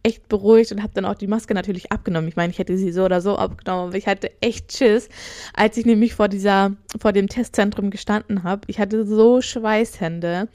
echt 0.03 0.27
beruhigt 0.29 0.71
und 0.71 0.81
habe 0.81 0.93
dann 0.93 1.05
auch 1.05 1.15
die 1.15 1.27
Maske 1.27 1.53
natürlich 1.53 1.91
abgenommen. 1.91 2.27
Ich 2.27 2.35
meine, 2.35 2.51
ich 2.51 2.59
hätte 2.59 2.77
sie 2.77 2.91
so 2.91 3.05
oder 3.05 3.21
so 3.21 3.37
abgenommen, 3.37 3.87
aber 3.87 3.97
ich 3.97 4.07
hatte 4.07 4.31
echt 4.41 4.75
Schiss, 4.75 5.09
als 5.53 5.77
ich 5.77 5.85
nämlich 5.85 6.15
vor 6.15 6.27
dieser, 6.27 6.73
vor 6.99 7.13
dem 7.13 7.27
Testzentrum 7.27 7.89
gestanden 7.89 8.43
habe. 8.43 8.61
Ich 8.67 8.79
hatte 8.79 9.05
so 9.05 9.41
Schweißhände 9.41 10.47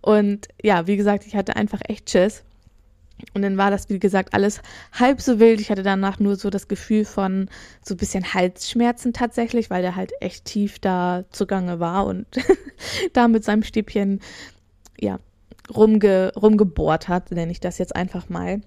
und 0.00 0.48
ja, 0.62 0.86
wie 0.86 0.96
gesagt, 0.96 1.26
ich 1.26 1.36
hatte 1.36 1.56
einfach 1.56 1.80
echt 1.88 2.10
Schiss. 2.10 2.42
Und 3.34 3.42
dann 3.42 3.58
war 3.58 3.70
das, 3.70 3.88
wie 3.90 3.98
gesagt, 3.98 4.32
alles 4.32 4.62
halb 4.92 5.20
so 5.20 5.38
wild. 5.38 5.60
Ich 5.60 5.70
hatte 5.70 5.82
danach 5.82 6.18
nur 6.18 6.36
so 6.36 6.48
das 6.48 6.68
Gefühl 6.68 7.04
von 7.04 7.48
so 7.84 7.94
ein 7.94 7.98
bisschen 7.98 8.32
Halsschmerzen 8.32 9.12
tatsächlich, 9.12 9.68
weil 9.68 9.82
der 9.82 9.96
halt 9.96 10.12
echt 10.20 10.46
tief 10.46 10.78
da 10.78 11.24
zugange 11.30 11.80
war 11.80 12.06
und 12.06 12.26
da 13.12 13.28
mit 13.28 13.44
seinem 13.44 13.62
Stäbchen, 13.62 14.20
ja, 14.98 15.18
rumge, 15.74 16.32
rumgebohrt 16.36 17.08
hat, 17.08 17.30
nenne 17.30 17.52
ich 17.52 17.60
das 17.60 17.78
jetzt 17.78 17.94
einfach 17.94 18.28
mal. 18.28 18.60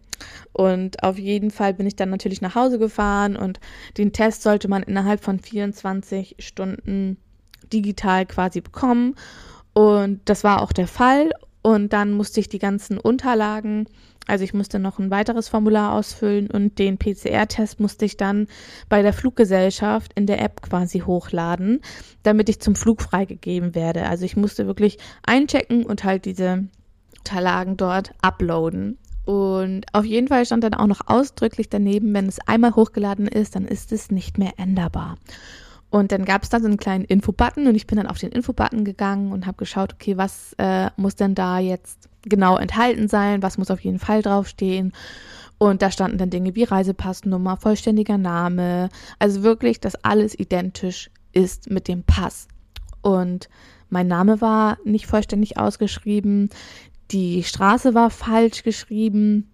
Und 0.52 1.04
auf 1.04 1.18
jeden 1.18 1.52
Fall 1.52 1.74
bin 1.74 1.88
ich 1.88 1.96
dann 1.96 2.10
natürlich 2.10 2.42
nach 2.42 2.56
Hause 2.56 2.80
gefahren 2.80 3.36
und 3.36 3.60
den 3.98 4.14
Test 4.14 4.44
sollte 4.44 4.68
man 4.68 4.84
innerhalb 4.84 5.24
von 5.24 5.40
24 5.40 6.38
Stunden 6.40 7.18
digital 7.72 8.26
quasi 8.26 8.62
bekommen. 8.62 9.16
Und 9.74 10.22
das 10.26 10.44
war 10.44 10.62
auch 10.62 10.72
der 10.72 10.88
Fall. 10.88 11.32
Und 11.62 11.94
dann 11.94 12.12
musste 12.12 12.42
ich 12.42 12.50
die 12.50 12.60
ganzen 12.60 12.98
Unterlagen, 12.98 13.88
also 14.28 14.44
ich 14.44 14.54
musste 14.54 14.80
noch 14.80 15.00
ein 15.00 15.12
weiteres 15.12 15.50
Formular 15.50 15.94
ausfüllen 15.94 16.50
und 16.50 16.80
den 16.80 16.98
PCR-Test 16.98 17.80
musste 17.80 18.06
ich 18.06 18.18
dann 18.18 18.48
bei 18.90 19.02
der 19.02 19.14
Fluggesellschaft 19.14 20.12
in 20.16 20.26
der 20.26 20.42
App 20.42 20.62
quasi 20.62 21.00
hochladen, 21.00 21.82
damit 22.24 22.50
ich 22.50 22.60
zum 22.60 22.76
Flug 22.76 23.02
freigegeben 23.02 23.76
werde. 23.76 24.06
Also 24.06 24.26
ich 24.26 24.36
musste 24.38 24.68
wirklich 24.68 24.98
einchecken 25.26 25.86
und 25.86 26.04
halt 26.04 26.26
diese 26.26 26.66
Unterlagen 27.24 27.78
dort 27.78 28.14
uploaden. 28.22 28.98
Und 29.26 29.86
auf 29.94 30.04
jeden 30.04 30.28
Fall 30.28 30.46
stand 30.46 30.66
dann 30.66 30.74
auch 30.74 30.88
noch 30.88 31.08
ausdrücklich 31.08 31.70
daneben, 31.70 32.14
wenn 32.14 32.28
es 32.28 32.46
einmal 32.46 32.76
hochgeladen 32.76 33.28
ist, 33.28 33.56
dann 33.56 33.66
ist 33.66 33.94
es 33.94 34.12
nicht 34.12 34.38
mehr 34.38 34.52
änderbar. 34.58 35.16
Und 35.90 36.12
dann 36.12 36.26
gab 36.26 36.44
es 36.44 36.50
dann 36.50 36.62
so 36.62 36.68
einen 36.68 36.78
kleinen 36.78 37.06
Infobutton 37.06 37.68
und 37.68 37.76
ich 37.76 37.88
bin 37.88 37.98
dann 37.98 38.08
auf 38.08 38.18
den 38.18 38.32
Infobutton 38.32 38.84
gegangen 38.84 39.32
und 39.32 39.46
habe 39.46 39.58
geschaut, 39.58 39.94
okay, 39.94 40.18
was 40.18 40.54
äh, 40.58 40.90
muss 40.98 41.16
denn 41.16 41.36
da 41.36 41.60
jetzt 41.60 42.10
genau 42.24 42.58
enthalten 42.58 43.08
sein, 43.08 43.42
was 43.42 43.58
muss 43.58 43.72
auf 43.72 43.80
jeden 43.80 44.00
Fall 44.00 44.22
draufstehen. 44.22 44.92
Und 45.58 45.82
da 45.82 45.92
standen 45.92 46.18
dann 46.18 46.32
Dinge 46.32 46.56
wie 46.56 46.64
Reisepassnummer, 46.64 47.56
vollständiger 47.58 48.18
Name, 48.18 48.90
also 49.20 49.44
wirklich, 49.44 49.80
dass 49.80 49.96
alles 50.04 50.38
identisch 50.38 51.10
ist 51.32 51.70
mit 51.70 51.88
dem 51.88 52.04
Pass. 52.04 52.48
Und 53.02 53.48
mein 53.90 54.08
Name 54.08 54.42
war 54.42 54.80
nicht 54.84 55.06
vollständig 55.06 55.58
ausgeschrieben, 55.60 56.50
die 57.12 57.44
Straße 57.44 57.94
war 57.94 58.10
falsch 58.10 58.64
geschrieben, 58.64 59.50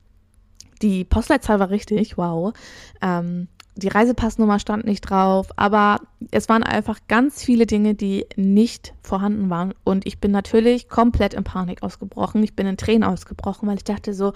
die 0.82 1.04
Postleitzahl 1.04 1.60
war 1.60 1.70
richtig, 1.70 2.18
wow. 2.18 2.54
Ähm, 3.02 3.48
die 3.76 3.88
Reisepassnummer 3.88 4.60
stand 4.60 4.86
nicht 4.86 5.02
drauf, 5.02 5.50
aber 5.56 6.02
es 6.32 6.50
waren 6.50 6.64
einfach 6.64 7.00
ganz 7.08 7.44
viele 7.44 7.66
Dinge, 7.66 7.96
die 7.96 8.26
nicht 8.36 8.94
vorhanden 9.02 9.50
waren. 9.50 9.74
Und 9.84 10.06
ich 10.06 10.20
bin 10.20 10.32
natürlich 10.32 10.90
komplett 10.90 11.34
in 11.34 11.44
Panik 11.44 11.82
ausgebrochen. 11.82 12.44
Ich 12.44 12.56
bin 12.56 12.68
in 12.68 12.78
Tränen 12.78 13.04
ausgebrochen, 13.04 13.68
weil 13.68 13.78
ich 13.78 13.84
dachte 13.84 14.14
so, 14.14 14.34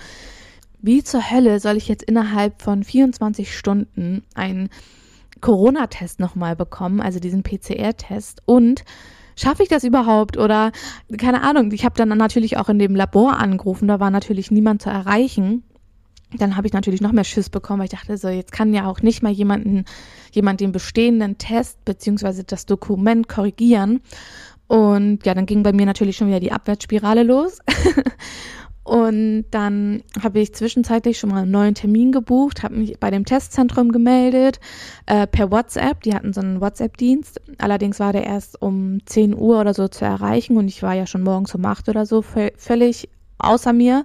wie 0.81 1.03
zur 1.03 1.29
Hölle 1.29 1.59
soll 1.59 1.77
ich 1.77 1.87
jetzt 1.87 2.03
innerhalb 2.03 2.61
von 2.61 2.83
24 2.83 3.55
Stunden 3.57 4.23
einen 4.33 4.69
Corona-Test 5.41 6.19
nochmal 6.19 6.55
bekommen, 6.55 7.01
also 7.01 7.19
diesen 7.19 7.43
PCR-Test 7.43 8.41
und 8.45 8.83
schaffe 9.35 9.63
ich 9.63 9.69
das 9.69 9.83
überhaupt 9.83 10.37
oder 10.37 10.71
keine 11.17 11.41
Ahnung. 11.41 11.71
Ich 11.71 11.85
habe 11.85 11.95
dann 11.95 12.09
natürlich 12.09 12.57
auch 12.57 12.69
in 12.69 12.79
dem 12.79 12.95
Labor 12.95 13.37
angerufen, 13.37 13.87
da 13.87 13.99
war 13.99 14.11
natürlich 14.11 14.51
niemand 14.51 14.81
zu 14.81 14.89
erreichen 14.89 15.63
dann 16.37 16.55
habe 16.55 16.67
ich 16.67 16.73
natürlich 16.73 17.01
noch 17.01 17.11
mehr 17.11 17.23
Schiss 17.23 17.49
bekommen, 17.49 17.79
weil 17.79 17.85
ich 17.85 17.91
dachte, 17.91 18.17
so 18.17 18.29
jetzt 18.29 18.51
kann 18.51 18.73
ja 18.73 18.87
auch 18.87 19.01
nicht 19.01 19.23
mal 19.23 19.31
jemanden, 19.31 19.85
jemand 20.31 20.59
den 20.59 20.71
bestehenden 20.71 21.37
Test 21.37 21.83
beziehungsweise 21.85 22.43
das 22.43 22.65
Dokument 22.65 23.27
korrigieren. 23.27 24.01
Und 24.67 25.25
ja, 25.25 25.33
dann 25.33 25.45
ging 25.45 25.63
bei 25.63 25.73
mir 25.73 25.85
natürlich 25.85 26.17
schon 26.17 26.27
wieder 26.27 26.39
die 26.39 26.51
Abwärtsspirale 26.51 27.23
los. 27.23 27.59
und 28.83 29.45
dann 29.51 30.03
habe 30.21 30.39
ich 30.39 30.53
zwischenzeitlich 30.53 31.17
schon 31.17 31.29
mal 31.29 31.43
einen 31.43 31.51
neuen 31.51 31.73
Termin 31.73 32.11
gebucht, 32.11 32.63
habe 32.63 32.75
mich 32.75 32.99
bei 32.99 33.11
dem 33.11 33.23
Testzentrum 33.23 33.91
gemeldet, 33.93 34.59
äh, 35.05 35.25
per 35.25 35.51
WhatsApp. 35.51 36.01
Die 36.03 36.13
hatten 36.13 36.33
so 36.33 36.41
einen 36.41 36.59
WhatsApp-Dienst. 36.59 37.41
Allerdings 37.59 37.99
war 38.01 38.11
der 38.11 38.25
erst 38.25 38.61
um 38.61 38.99
10 39.05 39.35
Uhr 39.35 39.61
oder 39.61 39.73
so 39.73 39.87
zu 39.87 40.03
erreichen 40.03 40.57
und 40.57 40.67
ich 40.67 40.83
war 40.83 40.93
ja 40.93 41.07
schon 41.07 41.23
morgens 41.23 41.55
um 41.55 41.63
8 41.63 41.87
oder 41.87 42.05
so 42.05 42.21
völlig 42.21 43.09
außer 43.37 43.71
mir. 43.71 44.03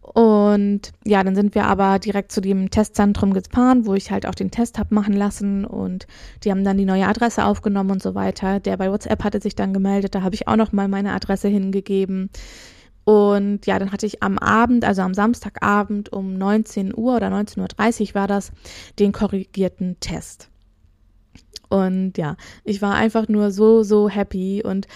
Und 0.00 0.92
ja, 1.04 1.22
dann 1.22 1.36
sind 1.36 1.54
wir 1.54 1.66
aber 1.66 1.98
direkt 1.98 2.32
zu 2.32 2.40
dem 2.40 2.70
Testzentrum 2.70 3.32
gefahren, 3.32 3.86
wo 3.86 3.94
ich 3.94 4.10
halt 4.10 4.26
auch 4.26 4.34
den 4.34 4.50
Test 4.50 4.78
habe 4.78 4.94
machen 4.94 5.14
lassen 5.14 5.64
und 5.64 6.06
die 6.42 6.50
haben 6.50 6.64
dann 6.64 6.78
die 6.78 6.84
neue 6.84 7.06
Adresse 7.06 7.44
aufgenommen 7.44 7.92
und 7.92 8.02
so 8.02 8.14
weiter. 8.14 8.60
Der 8.60 8.76
bei 8.76 8.90
WhatsApp 8.90 9.22
hatte 9.22 9.40
sich 9.40 9.54
dann 9.54 9.72
gemeldet, 9.72 10.14
da 10.14 10.22
habe 10.22 10.34
ich 10.34 10.48
auch 10.48 10.56
noch 10.56 10.72
mal 10.72 10.88
meine 10.88 11.12
Adresse 11.12 11.48
hingegeben. 11.48 12.30
Und 13.10 13.66
ja, 13.66 13.80
dann 13.80 13.90
hatte 13.90 14.06
ich 14.06 14.22
am 14.22 14.38
Abend, 14.38 14.84
also 14.84 15.02
am 15.02 15.14
Samstagabend 15.14 16.12
um 16.12 16.38
19 16.38 16.96
Uhr 16.96 17.16
oder 17.16 17.26
19.30 17.26 18.10
Uhr 18.10 18.14
war 18.14 18.28
das, 18.28 18.52
den 19.00 19.10
korrigierten 19.10 19.98
Test. 19.98 20.48
Und 21.68 22.18
ja, 22.18 22.36
ich 22.62 22.82
war 22.82 22.94
einfach 22.94 23.26
nur 23.26 23.50
so, 23.50 23.82
so 23.82 24.08
happy 24.08 24.62
und 24.64 24.86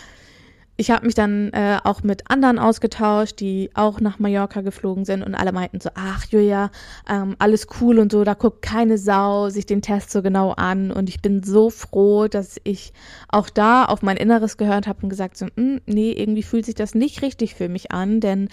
ich 0.77 0.91
habe 0.91 1.07
mich 1.07 1.15
dann 1.15 1.51
äh, 1.53 1.79
auch 1.85 2.03
mit 2.03 2.31
anderen 2.31 2.59
ausgetauscht, 2.59 3.39
die 3.39 3.71
auch 3.75 4.01
nach 4.01 4.19
Mallorca 4.19 4.61
geflogen 4.61 5.05
sind 5.05 5.23
und 5.23 5.37
alle 5.37 5.53
meinten 5.53 5.81
so, 5.81 5.91
ach 5.95 6.27
Julia, 6.29 6.71
ähm, 7.09 7.37
alles 7.39 7.69
cool 7.81 8.01
und 8.01 8.11
so, 8.11 8.25
da 8.25 8.35
guckt 8.35 8.63
keine 8.63 8.99
Sau 8.99 9.51
sich 9.51 9.67
den 9.67 9.83
Test 9.83 10.11
so 10.11 10.21
genau 10.21 10.51
an. 10.51 10.91
Und 10.91 11.09
ich 11.09 11.23
bin 11.23 11.45
so 11.45 11.71
froh, 11.71 12.27
dass 12.27 12.61
ich 12.65 12.93
auch 13.29 13.51
da 13.51 13.85
auf 13.85 14.03
mein 14.03 14.17
Inneres 14.17 14.57
gehört 14.57 14.89
habe 14.89 15.01
und 15.03 15.11
gesagt 15.11 15.37
so, 15.37 15.47
hm, 15.57 15.81
nee, 15.87 16.11
irgendwie 16.11 16.43
fühlt 16.43 16.67
sich 16.67 16.75
das 16.75 16.97
nicht 16.97 17.23
richtig 17.23 17.55
für 17.55 17.69
mich 17.69 17.93
an, 17.93 18.19
denn 18.19 18.49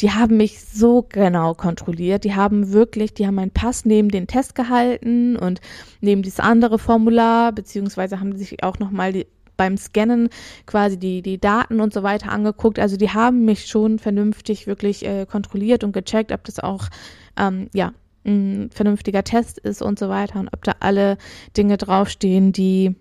die 0.00 0.12
haben 0.12 0.38
mich 0.38 0.64
so 0.64 1.04
genau 1.06 1.52
kontrolliert, 1.52 2.24
die 2.24 2.34
haben 2.34 2.72
wirklich, 2.72 3.12
die 3.12 3.26
haben 3.26 3.34
meinen 3.34 3.50
Pass 3.50 3.84
neben 3.84 4.08
den 4.08 4.26
Test 4.26 4.54
gehalten 4.54 5.36
und 5.36 5.60
neben 6.00 6.22
dieses 6.22 6.40
andere 6.40 6.78
Formular, 6.78 7.52
beziehungsweise 7.52 8.20
haben 8.20 8.36
sich 8.36 8.62
auch 8.62 8.78
nochmal 8.78 9.12
die 9.12 9.26
beim 9.58 9.76
Scannen 9.76 10.30
quasi 10.64 10.98
die, 10.98 11.20
die 11.20 11.38
Daten 11.38 11.80
und 11.80 11.92
so 11.92 12.02
weiter 12.02 12.32
angeguckt. 12.32 12.78
Also 12.78 12.96
die 12.96 13.10
haben 13.10 13.44
mich 13.44 13.66
schon 13.66 13.98
vernünftig 13.98 14.66
wirklich 14.66 15.04
äh, 15.04 15.26
kontrolliert 15.26 15.84
und 15.84 15.92
gecheckt, 15.92 16.32
ob 16.32 16.44
das 16.44 16.58
auch, 16.58 16.88
ähm, 17.36 17.68
ja, 17.74 17.92
ein 18.24 18.70
vernünftiger 18.72 19.24
Test 19.24 19.58
ist 19.58 19.82
und 19.82 19.98
so 19.98 20.08
weiter 20.08 20.40
und 20.40 20.48
ob 20.52 20.64
da 20.64 20.76
alle 20.80 21.18
Dinge 21.56 21.76
draufstehen, 21.76 22.52
die, 22.52 22.96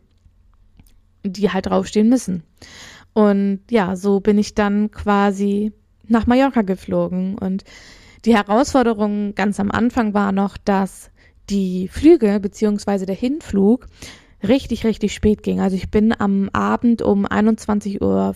die 1.24 1.52
halt 1.52 1.68
draufstehen 1.68 2.10
müssen. 2.10 2.44
Und 3.14 3.62
ja, 3.70 3.96
so 3.96 4.20
bin 4.20 4.38
ich 4.38 4.54
dann 4.54 4.92
quasi 4.92 5.74
nach 6.08 6.28
Mallorca 6.28 6.62
geflogen 6.62 7.38
und 7.38 7.64
die 8.26 8.36
Herausforderung 8.36 9.36
ganz 9.36 9.60
am 9.60 9.72
Anfang 9.72 10.14
war 10.14 10.32
noch, 10.32 10.58
dass 10.58 11.12
die 11.50 11.88
Flüge 11.88 12.40
beziehungsweise 12.40 13.06
der 13.06 13.16
Hinflug 13.16 13.88
richtig, 14.46 14.86
richtig 14.86 15.14
spät 15.14 15.44
ging. 15.44 15.60
Also 15.60 15.76
ich 15.76 15.90
bin 15.90 16.14
am 16.20 16.50
Abend 16.54 17.02
um 17.02 17.26
21.50 17.26 18.02
Uhr 18.02 18.36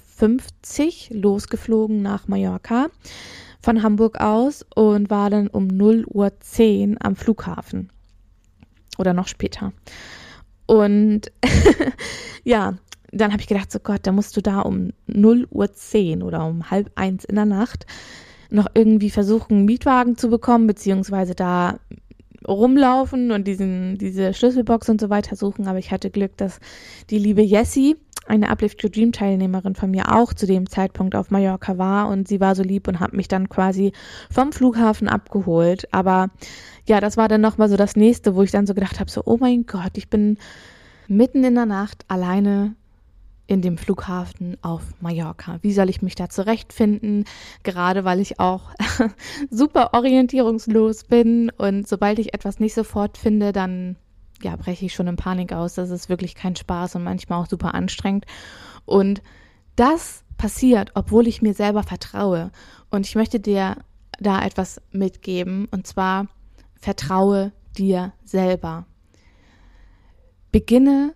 losgeflogen 1.18 2.02
nach 2.02 2.28
Mallorca 2.28 2.88
von 3.62 3.84
Hamburg 3.84 4.20
aus 4.20 4.66
und 4.76 5.10
war 5.10 5.30
dann 5.30 5.48
um 5.48 5.68
0.10 5.68 6.92
Uhr 6.92 6.98
am 7.00 7.16
Flughafen. 7.16 7.90
Oder 8.98 9.14
noch 9.14 9.28
später. 9.28 9.74
Und 10.66 11.32
ja, 12.44 12.76
dann 13.12 13.32
habe 13.32 13.42
ich 13.42 13.48
gedacht, 13.48 13.72
so 13.72 13.80
Gott, 13.80 14.02
da 14.04 14.12
musst 14.12 14.36
du 14.38 14.42
da 14.42 14.62
um 14.62 14.92
0.10 15.10 16.20
Uhr 16.20 16.28
oder 16.28 16.46
um 16.46 16.72
halb 16.72 16.92
eins 16.96 17.26
in 17.26 17.36
der 17.36 17.46
Nacht 17.46 17.86
noch 18.50 18.68
irgendwie 18.74 19.10
versuchen, 19.10 19.58
einen 19.58 19.66
Mietwagen 19.66 20.18
zu 20.18 20.30
bekommen, 20.30 20.68
beziehungsweise 20.68 21.36
da 21.36 21.80
rumlaufen 22.48 23.32
und 23.32 23.48
diesen, 23.48 23.98
diese 23.98 24.34
Schlüsselbox 24.34 24.90
und 24.90 25.02
so 25.02 25.10
weiter 25.10 25.36
suchen. 25.36 25.68
Aber 25.68 25.80
ich 25.80 25.92
hatte 25.92 26.10
Glück, 26.10 26.38
dass 26.38 26.60
die 27.10 27.20
liebe 27.20 27.42
Jessie, 27.42 27.96
eine 28.28 28.50
Uplift 28.50 28.84
Your 28.84 28.90
Dream 28.90 29.12
Teilnehmerin 29.12 29.76
von 29.76 29.92
mir, 29.92 30.16
auch 30.16 30.34
zu 30.34 30.46
dem 30.46 30.70
Zeitpunkt 30.70 31.16
auf 31.16 31.32
Mallorca 31.32 31.78
war 31.78 32.08
und 32.08 32.28
sie 32.28 32.40
war 32.40 32.56
so 32.56 32.64
lieb 32.64 32.88
und 32.88 33.00
hat 33.00 33.14
mich 33.14 33.28
dann 33.28 33.50
quasi 33.50 33.92
vom 34.30 34.52
Flughafen 34.52 35.08
abgeholt. 35.08 35.88
Aber 35.92 36.30
ja, 36.88 37.00
das 37.00 37.18
war 37.18 37.28
dann 37.28 37.42
nochmal 37.42 37.70
so 37.70 37.78
das 37.78 37.96
nächste, 37.96 38.36
wo 38.36 38.44
ich 38.44 38.52
dann 38.52 38.68
so 38.68 38.74
gedacht 38.74 39.00
habe, 39.00 39.12
so, 39.12 39.24
oh 39.26 39.38
mein 39.40 39.66
Gott, 39.66 39.98
ich 39.98 40.10
bin 40.10 40.38
mitten 41.08 41.44
in 41.44 41.56
der 41.56 41.66
Nacht 41.66 42.06
alleine 42.08 42.76
in 43.52 43.62
dem 43.62 43.78
Flughafen 43.78 44.56
auf 44.62 44.82
Mallorca. 45.02 45.60
Wie 45.62 45.74
soll 45.74 45.90
ich 45.90 46.02
mich 46.02 46.16
da 46.16 46.30
zurechtfinden? 46.30 47.26
Gerade 47.64 48.06
weil 48.06 48.22
ich 48.22 48.40
auch 48.40 48.72
super 49.50 49.94
orientierungslos 49.94 51.04
bin 51.04 51.52
und 51.58 51.86
sobald 51.86 52.20
ich 52.20 52.34
etwas 52.34 52.62
nicht 52.62 52.74
sofort 52.74 53.18
finde, 53.18 53.52
dann 53.52 53.98
ja, 54.42 54.56
breche 54.56 54.86
ich 54.86 54.94
schon 54.94 55.08
in 55.08 55.18
Panik 55.18 55.52
aus. 55.52 55.74
Das 55.74 55.90
ist 55.90 56.08
wirklich 56.08 56.34
kein 56.34 56.56
Spaß 56.56 56.96
und 56.96 57.04
manchmal 57.04 57.42
auch 57.42 57.48
super 57.48 57.74
anstrengend. 57.74 58.26
Und 58.86 59.22
das 59.76 60.24
passiert, 60.38 60.92
obwohl 60.94 61.28
ich 61.28 61.42
mir 61.42 61.54
selber 61.54 61.84
vertraue. 61.84 62.52
Und 62.90 63.06
ich 63.06 63.16
möchte 63.16 63.42
dir 63.42 63.76
da 64.18 64.46
etwas 64.46 64.82
mitgeben 64.94 65.68
und 65.72 65.86
zwar 65.86 66.28
vertraue 66.80 67.52
dir 67.78 68.14
selber. 68.24 68.86
Beginne 70.54 71.16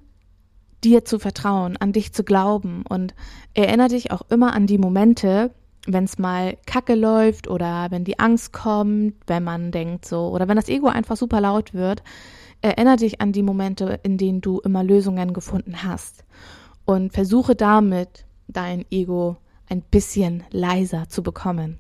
dir 0.86 1.04
zu 1.04 1.18
vertrauen, 1.20 1.78
an 1.78 1.92
dich 1.92 2.14
zu 2.14 2.24
glauben 2.24 2.84
und 2.88 3.16
erinnere 3.56 3.90
dich 3.90 4.12
auch 4.12 4.22
immer 4.30 4.54
an 4.54 4.68
die 4.68 4.78
Momente, 4.78 5.52
wenn 5.88 6.04
es 6.04 6.20
mal 6.20 6.58
kacke 6.66 6.94
läuft 6.96 7.48
oder 7.48 7.88
wenn 7.90 8.04
die 8.04 8.20
Angst 8.20 8.54
kommt, 8.54 9.16
wenn 9.28 9.44
man 9.44 9.72
denkt 9.72 10.06
so 10.06 10.30
oder 10.30 10.48
wenn 10.48 10.56
das 10.56 10.70
Ego 10.70 10.88
einfach 10.88 11.18
super 11.18 11.42
laut 11.42 11.74
wird, 11.74 12.04
erinnere 12.62 12.98
dich 12.98 13.20
an 13.20 13.32
die 13.32 13.44
Momente, 13.44 14.00
in 14.04 14.18
denen 14.18 14.42
du 14.42 14.60
immer 14.60 14.84
Lösungen 14.84 15.34
gefunden 15.34 15.84
hast 15.84 16.24
und 16.86 17.14
versuche 17.14 17.56
damit 17.56 18.26
dein 18.48 18.86
Ego 18.92 19.38
ein 19.68 19.82
bisschen 19.82 20.44
leiser 20.52 21.10
zu 21.10 21.24
bekommen. 21.24 21.80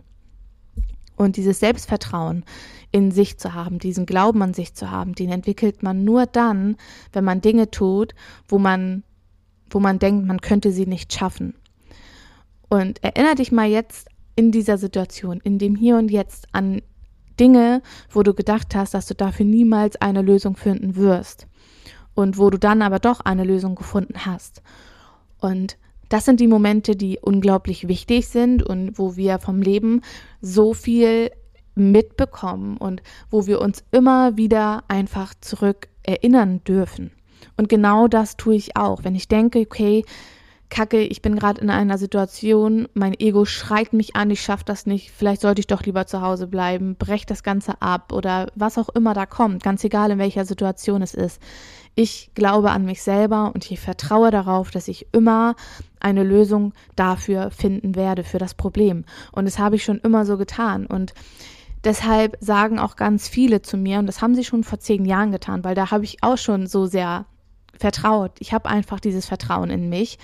Und 1.15 1.37
dieses 1.37 1.59
Selbstvertrauen 1.59 2.43
in 2.91 3.11
sich 3.11 3.37
zu 3.37 3.53
haben, 3.53 3.79
diesen 3.79 4.05
Glauben 4.05 4.41
an 4.41 4.53
sich 4.53 4.73
zu 4.73 4.91
haben, 4.91 5.15
den 5.15 5.29
entwickelt 5.29 5.83
man 5.83 6.03
nur 6.03 6.25
dann, 6.25 6.77
wenn 7.13 7.23
man 7.23 7.41
Dinge 7.41 7.71
tut, 7.71 8.13
wo 8.47 8.57
man, 8.57 9.03
wo 9.69 9.79
man 9.79 9.99
denkt, 9.99 10.25
man 10.25 10.41
könnte 10.41 10.71
sie 10.71 10.85
nicht 10.85 11.13
schaffen. 11.13 11.55
Und 12.69 13.03
erinnere 13.03 13.35
dich 13.35 13.51
mal 13.51 13.67
jetzt 13.67 14.07
in 14.35 14.51
dieser 14.51 14.77
Situation, 14.77 15.39
in 15.43 15.59
dem 15.59 15.75
Hier 15.75 15.97
und 15.97 16.11
Jetzt 16.11 16.47
an 16.51 16.81
Dinge, 17.39 17.81
wo 18.09 18.23
du 18.23 18.33
gedacht 18.33 18.75
hast, 18.75 18.93
dass 18.93 19.07
du 19.07 19.13
dafür 19.13 19.45
niemals 19.45 19.95
eine 19.97 20.21
Lösung 20.21 20.55
finden 20.55 20.95
wirst. 20.95 21.47
Und 22.13 22.37
wo 22.37 22.49
du 22.49 22.57
dann 22.57 22.81
aber 22.81 22.99
doch 22.99 23.21
eine 23.21 23.43
Lösung 23.43 23.75
gefunden 23.75 24.25
hast. 24.25 24.61
Und 25.39 25.77
das 26.15 26.23
sind 26.23 26.39
die 26.39 26.47
Momente, 26.47 26.95
die 26.95 27.19
unglaublich 27.21 27.89
wichtig 27.89 28.29
sind 28.29 28.63
und 28.63 28.97
wo 28.97 29.17
wir 29.17 29.37
vom 29.37 29.61
Leben 29.61 29.99
so 30.39 30.73
viel 30.73 31.29
mitbekommen 31.75 32.77
und 32.77 33.03
wo 33.29 33.47
wir 33.47 33.59
uns 33.59 33.83
immer 33.91 34.37
wieder 34.37 34.85
einfach 34.87 35.33
zurück 35.41 35.89
erinnern 36.03 36.63
dürfen. 36.63 37.11
Und 37.57 37.67
genau 37.67 38.07
das 38.07 38.37
tue 38.37 38.55
ich 38.55 38.77
auch. 38.77 39.03
Wenn 39.03 39.13
ich 39.13 39.27
denke, 39.27 39.59
okay, 39.59 40.05
Kacke, 40.69 41.01
ich 41.01 41.21
bin 41.21 41.35
gerade 41.35 41.59
in 41.59 41.69
einer 41.69 41.97
Situation, 41.97 42.87
mein 42.93 43.13
Ego 43.19 43.43
schreit 43.43 43.91
mich 43.91 44.15
an, 44.15 44.31
ich 44.31 44.41
schaffe 44.41 44.63
das 44.65 44.85
nicht, 44.85 45.11
vielleicht 45.11 45.41
sollte 45.41 45.59
ich 45.59 45.67
doch 45.67 45.83
lieber 45.83 46.07
zu 46.07 46.21
Hause 46.21 46.47
bleiben, 46.47 46.95
brech 46.95 47.25
das 47.25 47.43
Ganze 47.43 47.81
ab 47.81 48.13
oder 48.13 48.47
was 48.55 48.77
auch 48.77 48.87
immer 48.87 49.13
da 49.13 49.25
kommt, 49.25 49.63
ganz 49.63 49.83
egal 49.83 50.11
in 50.11 50.19
welcher 50.19 50.45
Situation 50.45 51.01
es 51.01 51.13
ist. 51.13 51.41
Ich 51.95 52.31
glaube 52.35 52.71
an 52.71 52.83
mich 52.83 53.01
selber 53.01 53.51
und 53.53 53.71
ich 53.71 53.79
vertraue 53.79 54.29
darauf, 54.29 54.69
dass 54.69 54.89
ich 54.89 55.07
immer 55.13 55.55
eine 55.99 56.23
Lösung 56.23 56.73
dafür 56.97 57.51
finden 57.51 57.95
werde, 57.95 58.23
für 58.23 58.37
das 58.37 58.53
Problem. 58.53 59.05
Und 59.31 59.45
das 59.45 59.59
habe 59.59 59.77
ich 59.77 59.85
schon 59.85 59.99
immer 59.99 60.25
so 60.25 60.37
getan. 60.37 60.85
Und 60.85 61.13
deshalb 61.85 62.37
sagen 62.41 62.79
auch 62.79 62.97
ganz 62.97 63.29
viele 63.29 63.61
zu 63.61 63.77
mir, 63.77 63.99
und 63.99 64.07
das 64.07 64.21
haben 64.21 64.35
sie 64.35 64.43
schon 64.43 64.65
vor 64.65 64.79
zehn 64.79 65.05
Jahren 65.05 65.31
getan, 65.31 65.63
weil 65.63 65.73
da 65.73 65.89
habe 65.89 66.03
ich 66.03 66.21
auch 66.21 66.37
schon 66.37 66.67
so 66.67 66.85
sehr 66.85 67.25
vertraut. 67.77 68.33
Ich 68.39 68.53
habe 68.53 68.69
einfach 68.69 68.99
dieses 68.99 69.25
Vertrauen 69.25 69.69
in 69.69 69.87
mich. 69.87 70.19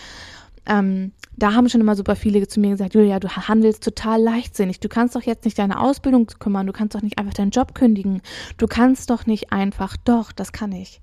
Ähm, 0.66 1.14
da 1.38 1.54
haben 1.54 1.70
schon 1.70 1.82
immer 1.82 1.96
super 1.96 2.16
viele 2.16 2.48
zu 2.48 2.60
mir 2.60 2.72
gesagt, 2.72 2.94
Julia, 2.94 3.20
du 3.20 3.30
handelst 3.30 3.84
total 3.84 4.22
leichtsinnig. 4.22 4.80
Du 4.80 4.90
kannst 4.90 5.16
doch 5.16 5.24
jetzt 5.24 5.46
nicht 5.46 5.58
deine 5.58 5.80
Ausbildung 5.80 6.28
kümmern. 6.28 6.68
Du 6.68 6.74
kannst 6.74 6.96
doch 6.96 7.02
nicht 7.02 7.18
einfach 7.18 7.34
deinen 7.34 7.52
Job 7.52 7.74
kündigen. 7.74 8.22
Du 8.58 8.68
kannst 8.68 9.10
doch 9.10 9.26
nicht 9.26 9.52
einfach. 9.52 9.98
Doch, 9.98 10.32
das 10.32 10.52
kann 10.52 10.72
ich. 10.74 11.02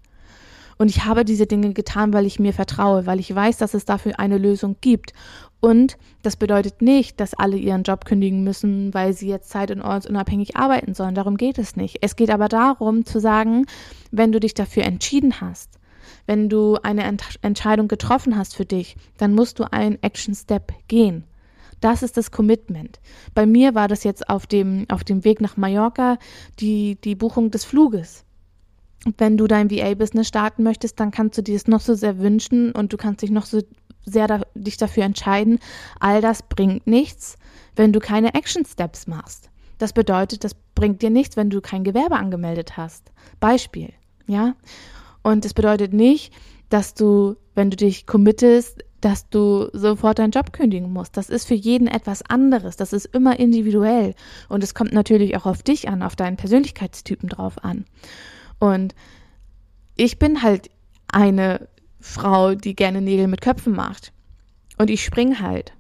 Und 0.79 0.89
ich 0.89 1.05
habe 1.05 1.25
diese 1.25 1.47
Dinge 1.47 1.73
getan, 1.73 2.13
weil 2.13 2.25
ich 2.25 2.39
mir 2.39 2.53
vertraue, 2.53 3.05
weil 3.05 3.19
ich 3.19 3.35
weiß, 3.35 3.59
dass 3.59 3.75
es 3.75 3.85
dafür 3.85 4.19
eine 4.19 4.39
Lösung 4.39 4.77
gibt. 4.81 5.13
Und 5.61 5.99
das 6.23 6.37
bedeutet 6.37 6.83
nicht, 6.83 7.19
dass 7.19 7.35
alle 7.35 7.57
ihren 7.57 7.83
Job 7.83 8.05
kündigen 8.05 8.45
müssen, 8.45 8.95
weil 8.95 9.13
sie 9.13 9.29
jetzt 9.29 9.51
zeit- 9.51 9.73
und 9.73 9.83
ortsunabhängig 9.83 10.57
arbeiten 10.57 10.95
sollen. 10.95 11.17
Darum 11.17 11.37
geht 11.37 11.59
es 11.59 11.75
nicht. 11.75 11.99
Es 12.01 12.15
geht 12.15 12.31
aber 12.31 12.49
darum 12.49 13.05
zu 13.05 13.19
sagen, 13.19 13.67
wenn 14.13 14.31
du 14.31 14.39
dich 14.39 14.55
dafür 14.55 14.85
entschieden 14.85 15.41
hast, 15.41 15.81
wenn 16.27 16.49
du 16.49 16.77
eine 16.83 17.03
Ent 17.03 17.25
Entscheidung 17.43 17.89
getroffen 17.89 18.37
hast 18.37 18.55
für 18.55 18.65
dich, 18.65 18.97
dann 19.17 19.35
musst 19.35 19.59
du 19.59 19.65
einen 19.73 20.01
Action 20.03 20.35
Step 20.35 20.73
gehen. 20.87 21.25
Das 21.81 22.03
ist 22.03 22.17
das 22.17 22.31
Commitment. 22.31 23.01
Bei 23.35 23.47
mir 23.47 23.75
war 23.75 23.89
das 23.89 24.05
jetzt 24.05 24.29
auf 24.29 24.47
dem, 24.47 24.87
auf 24.89 25.05
dem 25.05 25.25
Weg 25.25 25.41
nach 25.41 25.57
Mallorca 25.57 26.19
die, 26.61 27.01
die 27.01 27.15
Buchung 27.15 27.51
des 27.51 27.65
Fluges. 27.65 28.25
Wenn 29.17 29.37
du 29.37 29.47
dein 29.47 29.71
VA-Business 29.71 30.29
starten 30.29 30.63
möchtest, 30.63 30.99
dann 30.99 31.11
kannst 31.11 31.39
du 31.39 31.43
dir 31.43 31.57
es 31.57 31.69
noch 31.69 31.81
so 31.81 31.95
sehr 31.95 32.19
wünschen 32.19 32.73
und 32.73 32.93
du 32.93 32.97
kannst 32.97 33.23
dich 33.23 33.31
noch 33.31 33.47
so 33.47 33.63
sehr 34.05 34.27
da, 34.27 34.41
dich 34.55 34.77
dafür 34.77 35.05
entscheiden. 35.05 35.59
All 36.01 36.21
das 36.21 36.43
bringt 36.43 36.87
nichts, 36.87 37.37
wenn 37.77 37.93
du 37.93 38.01
keine 38.01 38.35
Action 38.35 38.65
Steps 38.65 39.07
machst. 39.07 39.51
Das 39.79 39.93
bedeutet, 39.93 40.43
das 40.43 40.55
bringt 40.75 41.03
dir 41.03 41.11
nichts, 41.11 41.37
wenn 41.37 41.51
du 41.51 41.61
kein 41.61 41.85
Gewerbe 41.85 42.17
angemeldet 42.17 42.77
hast. 42.77 43.13
Beispiel, 43.39 43.93
ja? 44.27 44.55
Und 45.23 45.45
es 45.45 45.55
bedeutet 45.55 45.93
nicht, 45.93 46.33
dass 46.69 46.95
du, 46.95 47.37
wenn 47.55 47.71
du 47.71 47.77
dich 47.77 48.07
committest, 48.07 48.85
dass 49.01 49.29
du 49.29 49.69
sofort 49.73 50.19
deinen 50.19 50.33
Job 50.33 50.53
kündigen 50.53 50.93
musst. 50.93 51.17
Das 51.17 51.31
ist 51.31 51.47
für 51.47 51.55
jeden 51.55 51.87
etwas 51.87 52.23
anderes. 52.23 52.77
Das 52.77 52.93
ist 52.93 53.07
immer 53.07 53.39
individuell. 53.39 54.15
Und 54.49 54.65
es 54.65 54.75
kommt 54.75 54.93
natürlich 54.93 55.37
auch 55.37 55.47
auf 55.47 55.63
dich 55.63 55.89
an, 55.89 56.03
auf 56.03 56.17
deinen 56.17 56.37
Persönlichkeitstypen 56.37 57.29
drauf 57.29 57.63
an. 57.63 57.85
Und 58.59 58.95
ich 59.97 60.19
bin 60.19 60.43
halt 60.43 60.71
eine 61.09 61.69
Frau, 62.01 62.55
die 62.55 62.75
gerne 62.75 63.01
Nägel 63.01 63.27
mit 63.27 63.41
Köpfen 63.41 63.75
macht. 63.75 64.13
Und 64.79 64.91
ich 64.91 65.05
spring 65.05 65.41
halt. 65.41 65.73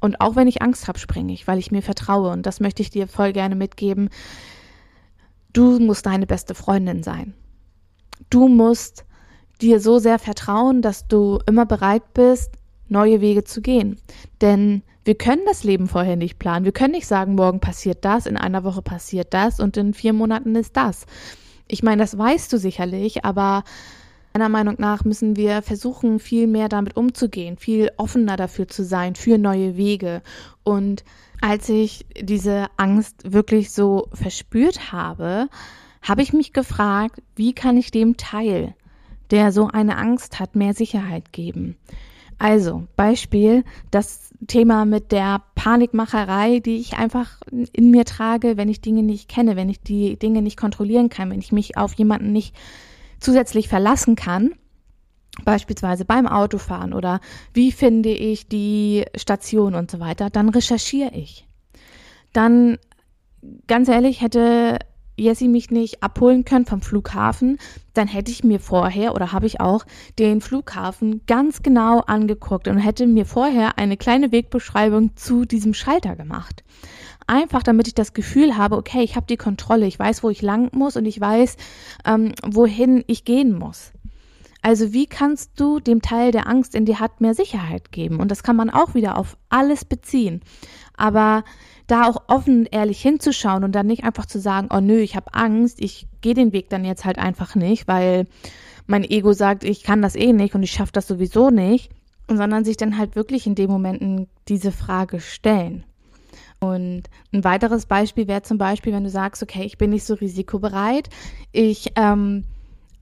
Und 0.00 0.20
auch 0.20 0.36
wenn 0.36 0.48
ich 0.48 0.62
Angst 0.62 0.88
habe, 0.88 0.98
springe 0.98 1.32
ich, 1.32 1.46
weil 1.46 1.58
ich 1.58 1.70
mir 1.70 1.82
vertraue. 1.82 2.30
Und 2.30 2.46
das 2.46 2.60
möchte 2.60 2.82
ich 2.82 2.90
dir 2.90 3.08
voll 3.08 3.32
gerne 3.32 3.54
mitgeben. 3.54 4.08
Du 5.52 5.78
musst 5.78 6.06
deine 6.06 6.26
beste 6.26 6.54
Freundin 6.54 7.02
sein. 7.02 7.34
Du 8.30 8.48
musst 8.48 9.04
dir 9.60 9.80
so 9.80 9.98
sehr 9.98 10.18
vertrauen, 10.18 10.82
dass 10.82 11.08
du 11.08 11.38
immer 11.46 11.66
bereit 11.66 12.14
bist, 12.14 12.52
neue 12.88 13.20
Wege 13.20 13.44
zu 13.44 13.62
gehen. 13.62 13.98
Denn 14.40 14.82
wir 15.04 15.16
können 15.16 15.42
das 15.46 15.64
Leben 15.64 15.88
vorher 15.88 16.16
nicht 16.16 16.38
planen. 16.38 16.64
Wir 16.64 16.72
können 16.72 16.92
nicht 16.92 17.06
sagen, 17.06 17.34
morgen 17.34 17.60
passiert 17.60 18.04
das, 18.04 18.26
in 18.26 18.36
einer 18.36 18.64
Woche 18.64 18.82
passiert 18.82 19.32
das 19.32 19.60
und 19.60 19.76
in 19.76 19.94
vier 19.94 20.12
Monaten 20.12 20.54
ist 20.56 20.76
das. 20.76 21.06
Ich 21.68 21.82
meine, 21.82 22.02
das 22.02 22.16
weißt 22.16 22.52
du 22.52 22.58
sicherlich, 22.58 23.24
aber 23.24 23.64
meiner 24.36 24.48
Meinung 24.50 24.76
nach 24.78 25.04
müssen 25.04 25.34
wir 25.34 25.62
versuchen, 25.62 26.18
viel 26.18 26.46
mehr 26.46 26.68
damit 26.68 26.96
umzugehen, 26.96 27.56
viel 27.56 27.90
offener 27.96 28.36
dafür 28.36 28.68
zu 28.68 28.84
sein, 28.84 29.14
für 29.14 29.38
neue 29.38 29.76
Wege. 29.76 30.20
Und 30.62 31.04
als 31.40 31.68
ich 31.68 32.06
diese 32.20 32.66
Angst 32.76 33.32
wirklich 33.32 33.72
so 33.72 34.08
verspürt 34.12 34.92
habe, 34.92 35.48
habe 36.02 36.22
ich 36.22 36.32
mich 36.32 36.52
gefragt, 36.52 37.22
wie 37.34 37.54
kann 37.54 37.76
ich 37.76 37.90
dem 37.90 38.16
Teil, 38.16 38.74
der 39.30 39.52
so 39.52 39.68
eine 39.68 39.96
Angst 39.96 40.38
hat, 40.38 40.54
mehr 40.54 40.74
Sicherheit 40.74 41.32
geben? 41.32 41.76
Also, 42.38 42.86
Beispiel, 42.96 43.64
das 43.90 44.30
Thema 44.46 44.84
mit 44.84 45.12
der 45.12 45.42
Panikmacherei, 45.54 46.60
die 46.60 46.76
ich 46.76 46.98
einfach 46.98 47.40
in 47.72 47.90
mir 47.90 48.04
trage, 48.04 48.56
wenn 48.56 48.68
ich 48.68 48.80
Dinge 48.80 49.02
nicht 49.02 49.28
kenne, 49.28 49.56
wenn 49.56 49.70
ich 49.70 49.80
die 49.80 50.18
Dinge 50.18 50.42
nicht 50.42 50.58
kontrollieren 50.58 51.08
kann, 51.08 51.30
wenn 51.30 51.40
ich 51.40 51.52
mich 51.52 51.76
auf 51.76 51.94
jemanden 51.94 52.32
nicht 52.32 52.54
zusätzlich 53.18 53.68
verlassen 53.68 54.16
kann, 54.16 54.54
beispielsweise 55.44 56.04
beim 56.04 56.26
Autofahren 56.26 56.92
oder 56.92 57.20
wie 57.52 57.72
finde 57.72 58.10
ich 58.10 58.48
die 58.48 59.04
Station 59.16 59.74
und 59.74 59.90
so 59.90 60.00
weiter, 60.00 60.30
dann 60.30 60.48
recherchiere 60.48 61.14
ich. 61.14 61.46
Dann, 62.32 62.78
ganz 63.66 63.88
ehrlich, 63.88 64.20
hätte 64.20 64.78
Jessie 65.16 65.48
mich 65.48 65.70
nicht 65.70 66.02
abholen 66.02 66.44
können 66.44 66.66
vom 66.66 66.82
Flughafen, 66.82 67.58
dann 67.94 68.08
hätte 68.08 68.30
ich 68.30 68.44
mir 68.44 68.60
vorher 68.60 69.14
oder 69.14 69.32
habe 69.32 69.46
ich 69.46 69.60
auch 69.60 69.84
den 70.18 70.40
Flughafen 70.40 71.22
ganz 71.26 71.62
genau 71.62 72.00
angeguckt 72.00 72.68
und 72.68 72.78
hätte 72.78 73.06
mir 73.06 73.26
vorher 73.26 73.78
eine 73.78 73.96
kleine 73.96 74.32
Wegbeschreibung 74.32 75.16
zu 75.16 75.44
diesem 75.44 75.74
Schalter 75.74 76.16
gemacht. 76.16 76.64
Einfach 77.26 77.62
damit 77.62 77.88
ich 77.88 77.94
das 77.94 78.12
Gefühl 78.12 78.56
habe, 78.56 78.76
okay, 78.76 79.02
ich 79.02 79.16
habe 79.16 79.26
die 79.26 79.36
Kontrolle, 79.36 79.86
ich 79.86 79.98
weiß, 79.98 80.22
wo 80.22 80.30
ich 80.30 80.42
lang 80.42 80.70
muss 80.72 80.96
und 80.96 81.06
ich 81.06 81.20
weiß, 81.20 81.56
ähm, 82.04 82.32
wohin 82.44 83.02
ich 83.06 83.24
gehen 83.24 83.58
muss. 83.58 83.92
Also 84.62 84.92
wie 84.92 85.06
kannst 85.06 85.60
du 85.60 85.78
dem 85.78 86.02
Teil, 86.02 86.32
der 86.32 86.48
Angst 86.48 86.74
in 86.74 86.86
dir 86.86 86.98
hat, 86.98 87.20
mehr 87.20 87.34
Sicherheit 87.34 87.92
geben? 87.92 88.18
Und 88.18 88.30
das 88.30 88.42
kann 88.42 88.56
man 88.56 88.68
auch 88.68 88.94
wieder 88.94 89.16
auf 89.16 89.36
alles 89.48 89.84
beziehen. 89.84 90.40
Aber 90.96 91.44
da 91.86 92.08
auch 92.08 92.24
offen 92.28 92.60
und 92.60 92.72
ehrlich 92.72 93.00
hinzuschauen 93.00 93.64
und 93.64 93.72
dann 93.72 93.86
nicht 93.86 94.04
einfach 94.04 94.26
zu 94.26 94.40
sagen, 94.40 94.68
oh 94.72 94.80
nö, 94.80 94.98
ich 94.98 95.16
habe 95.16 95.34
Angst, 95.34 95.80
ich 95.80 96.08
gehe 96.20 96.34
den 96.34 96.52
Weg 96.52 96.68
dann 96.68 96.84
jetzt 96.84 97.04
halt 97.04 97.18
einfach 97.18 97.54
nicht, 97.54 97.86
weil 97.86 98.26
mein 98.86 99.04
Ego 99.04 99.32
sagt, 99.32 99.64
ich 99.64 99.82
kann 99.82 100.02
das 100.02 100.16
eh 100.16 100.32
nicht 100.32 100.54
und 100.54 100.62
ich 100.62 100.72
schaffe 100.72 100.92
das 100.92 101.06
sowieso 101.06 101.50
nicht, 101.50 101.90
sondern 102.28 102.64
sich 102.64 102.76
dann 102.76 102.98
halt 102.98 103.16
wirklich 103.16 103.46
in 103.46 103.54
dem 103.54 103.70
Momenten 103.70 104.28
diese 104.48 104.72
Frage 104.72 105.20
stellen. 105.20 105.84
Und 106.58 107.04
ein 107.32 107.44
weiteres 107.44 107.86
Beispiel 107.86 108.28
wäre 108.28 108.42
zum 108.42 108.58
Beispiel, 108.58 108.92
wenn 108.92 109.04
du 109.04 109.10
sagst, 109.10 109.42
okay, 109.42 109.64
ich 109.64 109.78
bin 109.78 109.90
nicht 109.90 110.04
so 110.04 110.14
risikobereit, 110.14 111.10
ich 111.52 111.92
ähm, 111.96 112.44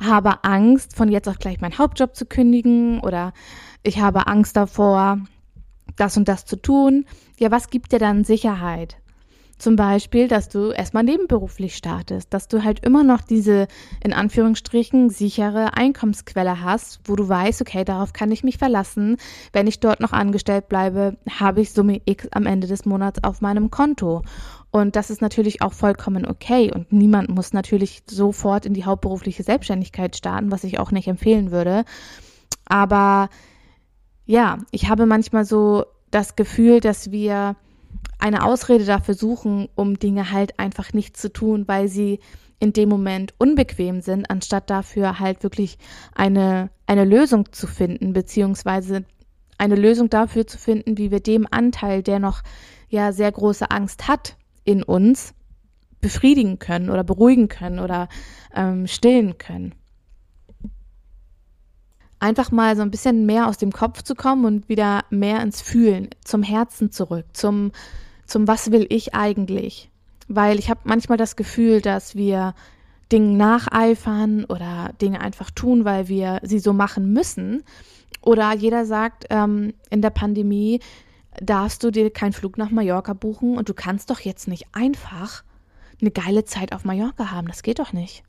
habe 0.02 0.42
Angst, 0.44 0.96
von 0.96 1.10
jetzt 1.10 1.28
auf 1.28 1.38
gleich 1.38 1.60
meinen 1.60 1.78
Hauptjob 1.78 2.16
zu 2.16 2.26
kündigen 2.26 3.00
oder 3.00 3.32
ich 3.82 4.00
habe 4.00 4.26
Angst 4.26 4.56
davor, 4.56 5.18
das 5.96 6.16
und 6.16 6.28
das 6.28 6.44
zu 6.44 6.56
tun. 6.56 7.06
Ja, 7.38 7.50
was 7.50 7.70
gibt 7.70 7.92
dir 7.92 7.98
dann 7.98 8.24
Sicherheit? 8.24 8.96
Zum 9.56 9.76
Beispiel, 9.76 10.26
dass 10.26 10.48
du 10.48 10.70
erstmal 10.72 11.04
nebenberuflich 11.04 11.76
startest, 11.76 12.34
dass 12.34 12.48
du 12.48 12.64
halt 12.64 12.84
immer 12.84 13.04
noch 13.04 13.20
diese 13.20 13.68
in 14.02 14.12
Anführungsstrichen 14.12 15.10
sichere 15.10 15.76
Einkommensquelle 15.76 16.60
hast, 16.60 17.00
wo 17.04 17.14
du 17.14 17.28
weißt, 17.28 17.62
okay, 17.62 17.84
darauf 17.84 18.12
kann 18.12 18.32
ich 18.32 18.42
mich 18.42 18.58
verlassen. 18.58 19.16
Wenn 19.52 19.68
ich 19.68 19.78
dort 19.78 20.00
noch 20.00 20.12
angestellt 20.12 20.68
bleibe, 20.68 21.16
habe 21.30 21.60
ich 21.60 21.72
Summe 21.72 22.00
X 22.04 22.28
am 22.32 22.46
Ende 22.46 22.66
des 22.66 22.84
Monats 22.84 23.22
auf 23.22 23.40
meinem 23.40 23.70
Konto. 23.70 24.22
Und 24.72 24.96
das 24.96 25.08
ist 25.08 25.22
natürlich 25.22 25.62
auch 25.62 25.72
vollkommen 25.72 26.26
okay. 26.26 26.72
Und 26.74 26.92
niemand 26.92 27.28
muss 27.28 27.52
natürlich 27.52 28.02
sofort 28.10 28.66
in 28.66 28.74
die 28.74 28.84
hauptberufliche 28.84 29.44
Selbstständigkeit 29.44 30.16
starten, 30.16 30.50
was 30.50 30.64
ich 30.64 30.80
auch 30.80 30.90
nicht 30.90 31.06
empfehlen 31.06 31.52
würde. 31.52 31.84
Aber 32.66 33.28
ja, 34.26 34.58
ich 34.70 34.88
habe 34.88 35.06
manchmal 35.06 35.44
so 35.44 35.84
das 36.10 36.36
Gefühl, 36.36 36.80
dass 36.80 37.10
wir 37.10 37.56
eine 38.18 38.44
Ausrede 38.44 38.84
dafür 38.84 39.14
suchen, 39.14 39.68
um 39.74 39.98
Dinge 39.98 40.30
halt 40.30 40.58
einfach 40.58 40.92
nicht 40.92 41.16
zu 41.16 41.32
tun, 41.32 41.64
weil 41.66 41.88
sie 41.88 42.20
in 42.58 42.72
dem 42.72 42.88
Moment 42.88 43.34
unbequem 43.38 44.00
sind, 44.00 44.30
anstatt 44.30 44.70
dafür 44.70 45.18
halt 45.18 45.42
wirklich 45.42 45.76
eine, 46.14 46.70
eine 46.86 47.04
Lösung 47.04 47.52
zu 47.52 47.66
finden, 47.66 48.12
beziehungsweise 48.12 49.04
eine 49.58 49.74
Lösung 49.74 50.08
dafür 50.08 50.46
zu 50.46 50.56
finden, 50.56 50.96
wie 50.96 51.10
wir 51.10 51.20
dem 51.20 51.46
Anteil, 51.50 52.02
der 52.02 52.18
noch 52.18 52.42
ja 52.88 53.12
sehr 53.12 53.30
große 53.30 53.70
Angst 53.70 54.08
hat 54.08 54.36
in 54.64 54.82
uns, 54.82 55.34
befriedigen 56.00 56.58
können 56.58 56.90
oder 56.90 57.04
beruhigen 57.04 57.48
können 57.48 57.78
oder 57.78 58.08
ähm, 58.54 58.86
stillen 58.86 59.36
können 59.38 59.74
einfach 62.24 62.50
mal 62.50 62.74
so 62.74 62.82
ein 62.82 62.90
bisschen 62.90 63.26
mehr 63.26 63.46
aus 63.46 63.58
dem 63.58 63.70
Kopf 63.70 64.02
zu 64.02 64.14
kommen 64.14 64.46
und 64.46 64.68
wieder 64.68 65.04
mehr 65.10 65.42
ins 65.42 65.60
Fühlen, 65.60 66.08
zum 66.24 66.42
Herzen 66.42 66.90
zurück, 66.90 67.26
zum, 67.34 67.70
zum 68.26 68.48
Was 68.48 68.70
will 68.70 68.86
ich 68.88 69.14
eigentlich? 69.14 69.90
Weil 70.26 70.58
ich 70.58 70.70
habe 70.70 70.80
manchmal 70.84 71.18
das 71.18 71.36
Gefühl, 71.36 71.82
dass 71.82 72.16
wir 72.16 72.54
Dingen 73.12 73.36
nacheifern 73.36 74.46
oder 74.46 74.92
Dinge 75.02 75.20
einfach 75.20 75.50
tun, 75.50 75.84
weil 75.84 76.08
wir 76.08 76.40
sie 76.42 76.58
so 76.58 76.72
machen 76.72 77.12
müssen. 77.12 77.62
Oder 78.22 78.54
jeder 78.54 78.86
sagt, 78.86 79.26
ähm, 79.28 79.74
in 79.90 80.00
der 80.00 80.08
Pandemie 80.08 80.80
darfst 81.42 81.84
du 81.84 81.90
dir 81.90 82.10
keinen 82.10 82.32
Flug 82.32 82.56
nach 82.56 82.70
Mallorca 82.70 83.12
buchen 83.12 83.58
und 83.58 83.68
du 83.68 83.74
kannst 83.74 84.08
doch 84.08 84.20
jetzt 84.20 84.48
nicht 84.48 84.66
einfach 84.72 85.44
eine 86.00 86.10
geile 86.10 86.46
Zeit 86.46 86.72
auf 86.72 86.86
Mallorca 86.86 87.30
haben. 87.30 87.48
Das 87.48 87.62
geht 87.62 87.80
doch 87.80 87.92
nicht. 87.92 88.24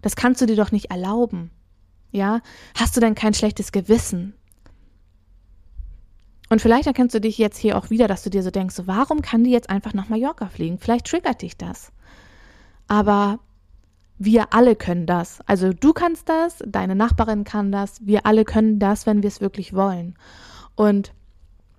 Das 0.00 0.16
kannst 0.16 0.40
du 0.40 0.46
dir 0.46 0.56
doch 0.56 0.72
nicht 0.72 0.90
erlauben. 0.90 1.50
Ja? 2.10 2.40
Hast 2.78 2.96
du 2.96 3.00
denn 3.00 3.14
kein 3.14 3.34
schlechtes 3.34 3.72
Gewissen? 3.72 4.34
Und 6.48 6.60
vielleicht 6.60 6.88
erkennst 6.88 7.14
du 7.14 7.20
dich 7.20 7.38
jetzt 7.38 7.58
hier 7.58 7.78
auch 7.78 7.90
wieder, 7.90 8.08
dass 8.08 8.24
du 8.24 8.30
dir 8.30 8.42
so 8.42 8.50
denkst, 8.50 8.74
warum 8.84 9.22
kann 9.22 9.44
die 9.44 9.52
jetzt 9.52 9.70
einfach 9.70 9.94
nach 9.94 10.08
Mallorca 10.08 10.48
fliegen? 10.48 10.78
Vielleicht 10.78 11.06
triggert 11.06 11.42
dich 11.42 11.56
das. 11.56 11.92
Aber 12.88 13.38
wir 14.18 14.52
alle 14.52 14.74
können 14.74 15.06
das. 15.06 15.40
Also 15.46 15.72
du 15.72 15.92
kannst 15.92 16.28
das, 16.28 16.58
deine 16.66 16.96
Nachbarin 16.96 17.44
kann 17.44 17.70
das, 17.70 18.04
wir 18.04 18.26
alle 18.26 18.44
können 18.44 18.80
das, 18.80 19.06
wenn 19.06 19.22
wir 19.22 19.28
es 19.28 19.40
wirklich 19.40 19.74
wollen. 19.74 20.16
Und 20.74 21.12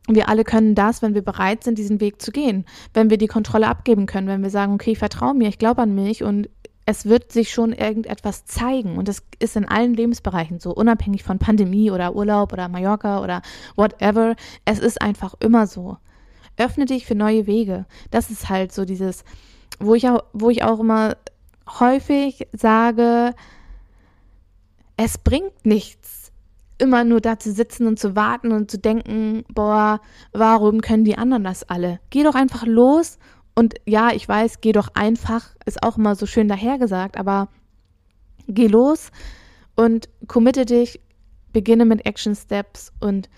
wir 0.07 0.29
alle 0.29 0.43
können 0.43 0.73
das, 0.73 1.01
wenn 1.01 1.13
wir 1.13 1.21
bereit 1.21 1.63
sind, 1.63 1.77
diesen 1.77 1.99
Weg 1.99 2.21
zu 2.21 2.31
gehen. 2.31 2.65
Wenn 2.93 3.09
wir 3.09 3.17
die 3.17 3.27
Kontrolle 3.27 3.67
abgeben 3.67 4.05
können, 4.05 4.27
wenn 4.27 4.41
wir 4.41 4.49
sagen, 4.49 4.73
okay, 4.73 4.91
ich 4.91 4.99
vertraue 4.99 5.33
mir, 5.33 5.49
ich 5.49 5.59
glaube 5.59 5.81
an 5.81 5.93
mich 5.93 6.23
und 6.23 6.49
es 6.91 7.05
wird 7.05 7.31
sich 7.31 7.51
schon 7.51 7.71
irgendetwas 7.71 8.45
zeigen. 8.45 8.97
Und 8.97 9.07
das 9.07 9.23
ist 9.39 9.55
in 9.55 9.65
allen 9.65 9.93
Lebensbereichen 9.93 10.59
so, 10.59 10.71
unabhängig 10.71 11.23
von 11.23 11.39
Pandemie 11.39 11.89
oder 11.89 12.15
Urlaub 12.15 12.51
oder 12.51 12.67
Mallorca 12.67 13.23
oder 13.23 13.41
whatever. 13.77 14.35
Es 14.65 14.79
ist 14.79 15.01
einfach 15.01 15.33
immer 15.39 15.67
so. 15.67 15.97
Öffne 16.57 16.83
dich 16.83 17.05
für 17.05 17.15
neue 17.15 17.47
Wege. 17.47 17.85
Das 18.11 18.29
ist 18.29 18.49
halt 18.49 18.73
so 18.73 18.83
dieses, 18.83 19.23
wo 19.79 19.95
ich 19.95 20.09
auch, 20.09 20.25
wo 20.33 20.49
ich 20.49 20.63
auch 20.63 20.81
immer 20.81 21.15
häufig 21.79 22.45
sage, 22.51 23.33
es 24.97 25.17
bringt 25.17 25.65
nichts, 25.65 26.33
immer 26.77 27.05
nur 27.05 27.21
da 27.21 27.39
zu 27.39 27.53
sitzen 27.53 27.87
und 27.87 27.99
zu 27.99 28.17
warten 28.17 28.51
und 28.51 28.69
zu 28.69 28.77
denken, 28.77 29.45
boah, 29.47 30.01
warum 30.33 30.81
können 30.81 31.05
die 31.05 31.17
anderen 31.17 31.45
das 31.45 31.63
alle? 31.63 32.01
Geh 32.09 32.23
doch 32.23 32.35
einfach 32.35 32.65
los 32.65 33.17
und 33.55 33.75
ja, 33.85 34.11
ich 34.11 34.27
weiß, 34.27 34.61
geh 34.61 34.71
doch 34.71 34.89
einfach, 34.93 35.55
ist 35.65 35.83
auch 35.83 35.97
immer 35.97 36.15
so 36.15 36.25
schön 36.25 36.47
dahergesagt, 36.47 37.17
aber 37.17 37.49
geh 38.47 38.67
los 38.67 39.11
und 39.75 40.09
committe 40.27 40.65
dich, 40.65 41.01
beginne 41.53 41.85
mit 41.85 42.05
Action 42.05 42.35
Steps 42.35 42.93
und 42.99 43.29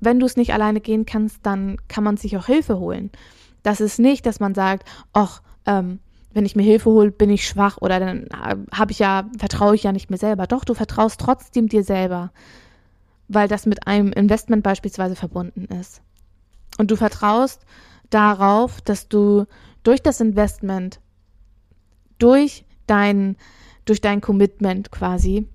wenn 0.00 0.20
du 0.20 0.26
es 0.26 0.36
nicht 0.36 0.52
alleine 0.52 0.80
gehen 0.80 1.06
kannst, 1.06 1.44
dann 1.44 1.76
kann 1.88 2.04
man 2.04 2.16
sich 2.16 2.36
auch 2.36 2.46
Hilfe 2.46 2.78
holen. 2.78 3.10
Das 3.62 3.80
ist 3.80 3.98
nicht, 3.98 4.26
dass 4.26 4.38
man 4.38 4.54
sagt, 4.54 4.88
ach, 5.12 5.42
ähm, 5.66 5.98
wenn 6.32 6.46
ich 6.46 6.54
mir 6.54 6.62
Hilfe 6.62 6.90
hole, 6.90 7.10
bin 7.10 7.30
ich 7.30 7.46
schwach 7.46 7.78
oder 7.78 7.98
dann 7.98 8.26
äh, 8.26 8.56
habe 8.72 8.92
ich 8.92 8.98
ja, 8.98 9.28
vertraue 9.38 9.74
ich 9.74 9.82
ja 9.82 9.92
nicht 9.92 10.10
mehr 10.10 10.18
selber. 10.18 10.46
Doch, 10.46 10.64
du 10.64 10.74
vertraust 10.74 11.20
trotzdem 11.20 11.68
dir 11.68 11.82
selber, 11.82 12.30
weil 13.28 13.48
das 13.48 13.66
mit 13.66 13.86
einem 13.86 14.12
Investment 14.12 14.62
beispielsweise 14.62 15.16
verbunden 15.16 15.64
ist. 15.64 16.00
Und 16.78 16.90
du 16.90 16.96
vertraust 16.96 17.62
darauf, 18.10 18.80
dass 18.80 19.08
du 19.08 19.46
durch 19.82 20.02
das 20.02 20.20
Investment, 20.20 21.00
durch 22.18 22.64
dein, 22.86 23.36
durch 23.84 24.00
dein 24.00 24.20
Commitment 24.20 24.90
quasi, 24.90 25.46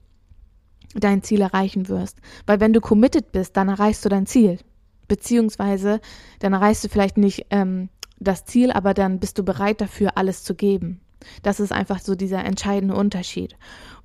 dein 0.95 1.23
Ziel 1.23 1.41
erreichen 1.41 1.87
wirst. 1.89 2.19
Weil 2.45 2.59
wenn 2.59 2.73
du 2.73 2.81
committed 2.81 3.31
bist, 3.31 3.57
dann 3.57 3.69
erreichst 3.69 4.05
du 4.05 4.09
dein 4.09 4.25
Ziel. 4.25 4.59
Beziehungsweise 5.07 5.99
dann 6.39 6.53
erreichst 6.53 6.83
du 6.83 6.89
vielleicht 6.89 7.17
nicht 7.17 7.47
ähm, 7.49 7.89
das 8.19 8.45
Ziel, 8.45 8.71
aber 8.71 8.93
dann 8.93 9.19
bist 9.19 9.37
du 9.37 9.43
bereit 9.43 9.81
dafür, 9.81 10.17
alles 10.17 10.43
zu 10.43 10.55
geben. 10.55 11.01
Das 11.41 11.59
ist 11.59 11.71
einfach 11.71 11.99
so 11.99 12.15
dieser 12.15 12.43
entscheidende 12.43 12.95
Unterschied. 12.95 13.55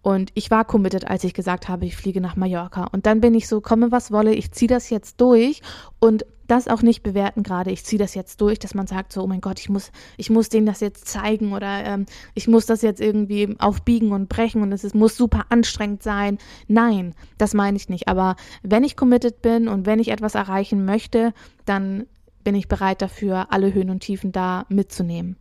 Und 0.03 0.31
ich 0.35 0.51
war 0.51 0.65
committed, 0.65 1.09
als 1.09 1.25
ich 1.25 1.35
gesagt 1.35 1.69
habe, 1.69 1.85
ich 1.87 1.97
fliege 1.97 2.21
nach 2.21 2.37
Mallorca. 2.37 2.85
Und 2.93 3.07
dann 3.07 3.21
bin 3.21 3.35
ich 3.35 3.49
so, 3.49 3.61
komme 3.61 3.91
was 3.91 4.13
wolle, 4.13 4.33
ich 4.33 4.53
ziehe 4.53 4.69
das 4.69 4.91
jetzt 4.91 5.21
durch 5.21 5.61
und 5.99 6.25
das 6.47 6.67
auch 6.67 6.83
nicht 6.83 7.03
bewerten 7.03 7.43
gerade. 7.43 7.71
Ich 7.71 7.85
ziehe 7.85 7.99
das 7.99 8.15
jetzt 8.15 8.41
durch, 8.41 8.59
dass 8.59 8.75
man 8.75 8.87
sagt 8.87 9.13
so, 9.13 9.23
oh 9.23 9.27
mein 9.27 9.41
Gott, 9.41 9.61
ich 9.61 9.69
muss, 9.69 9.93
ich 10.17 10.31
muss 10.31 10.49
denen 10.49 10.67
das 10.67 10.81
jetzt 10.81 11.07
zeigen 11.07 11.53
oder 11.53 11.85
ähm, 11.85 12.07
ich 12.35 12.49
muss 12.49 12.67
das 12.67 12.83
jetzt 12.83 13.01
irgendwie 13.01 13.55
aufbiegen 13.59 14.13
und 14.13 14.29
brechen 14.29 14.63
und 14.63 14.73
es 14.73 14.83
ist, 14.83 14.95
muss 14.95 15.17
super 15.17 15.47
anstrengend 15.51 16.03
sein. 16.03 16.39
Nein, 16.67 17.15
das 17.37 17.53
meine 17.53 17.77
ich 17.77 17.89
nicht. 17.89 18.09
Aber 18.09 18.37
wenn 18.63 18.83
ich 18.83 18.97
committed 18.97 19.43
bin 19.43 19.69
und 19.69 19.85
wenn 19.85 20.01
ich 20.01 20.09
etwas 20.09 20.35
erreichen 20.35 20.85
möchte, 20.85 21.35
dann 21.67 22.07
bin 22.45 22.55
ich 22.55 22.67
bereit 22.67 23.03
dafür, 23.03 23.49
alle 23.51 23.75
Höhen 23.75 23.91
und 23.91 24.01
Tiefen 24.01 24.33
da 24.33 24.65
mitzunehmen. 24.71 25.37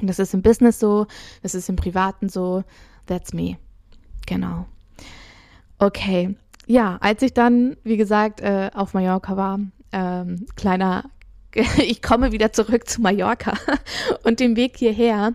Und 0.00 0.08
das 0.08 0.18
ist 0.18 0.34
im 0.34 0.42
Business 0.42 0.78
so, 0.78 1.06
das 1.42 1.54
ist 1.54 1.68
im 1.68 1.76
Privaten 1.76 2.28
so. 2.28 2.64
That's 3.06 3.32
me. 3.32 3.56
Genau. 4.26 4.66
Okay. 5.78 6.34
Ja, 6.66 6.96
als 7.00 7.22
ich 7.22 7.34
dann, 7.34 7.76
wie 7.84 7.96
gesagt, 7.96 8.40
äh, 8.40 8.70
auf 8.74 8.94
Mallorca 8.94 9.36
war, 9.36 9.60
ähm, 9.92 10.46
kleiner, 10.56 11.04
ich 11.78 12.02
komme 12.02 12.32
wieder 12.32 12.52
zurück 12.52 12.88
zu 12.88 13.02
Mallorca 13.02 13.52
und 14.24 14.40
dem 14.40 14.56
Weg 14.56 14.76
hierher. 14.76 15.34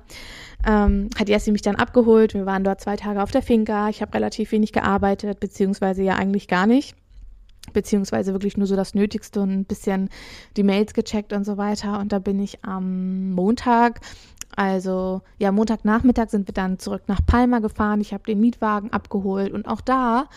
Ähm, 0.67 1.10
hat 1.17 1.30
Jessie 1.30 1.52
mich 1.52 1.62
dann 1.62 1.78
abgeholt. 1.78 2.34
Wir 2.34 2.45
waren 2.45 2.65
dort 2.65 2.82
zwei 2.82 2.98
Tage 2.98 3.24
auf 3.24 3.32
der 3.32 3.41
Finca. 3.41 3.88
Ich 3.88 4.02
habe 4.02 4.13
relativ 4.13 4.52
wenig 4.52 4.74
gearbeitet, 4.74 5.39
beziehungsweise 5.39 6.04
ja 6.04 6.15
eigentlich 6.15 6.48
gar 6.48 6.67
nicht 6.67 6.95
beziehungsweise 7.74 8.34
wirklich 8.34 8.58
nur 8.58 8.67
so 8.67 8.76
das 8.76 8.93
Nötigste 8.93 9.41
und 9.41 9.52
ein 9.52 9.65
bisschen 9.65 10.10
die 10.58 10.63
Mails 10.63 10.93
gecheckt 10.93 11.34
und 11.34 11.43
so 11.43 11.58
weiter. 11.58 12.00
Und 12.00 12.12
da 12.12 12.19
bin 12.19 12.39
ich 12.39 12.63
am 12.63 13.32
Montag, 13.32 14.02
also 14.60 15.22
ja, 15.38 15.54
Montagnachmittag 15.54 16.30
sind 16.30 16.48
wir 16.48 16.54
dann 16.54 16.80
zurück 16.80 17.04
nach 17.08 17.26
Palma 17.26 17.60
gefahren. 17.60 18.02
Ich 18.02 18.13
habe 18.13 18.24
den 18.24 18.41
Mietwagen 18.41 18.91
abgeholt 18.91 19.54
und 19.54 19.67
auch 19.67 19.80
da, 19.80 20.28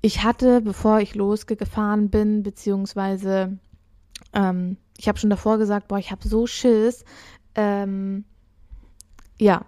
ich 0.00 0.24
hatte, 0.24 0.62
bevor 0.62 1.00
ich 1.00 1.14
losgefahren 1.14 2.08
bin, 2.08 2.42
beziehungsweise 2.42 3.58
ähm, 4.32 4.78
ich 4.96 5.08
habe 5.08 5.18
schon 5.18 5.28
davor 5.28 5.58
gesagt, 5.58 5.88
boah, 5.88 5.98
ich 5.98 6.10
habe 6.10 6.26
so 6.26 6.46
Schiss, 6.46 7.04
ähm, 7.54 8.24
ja, 9.38 9.66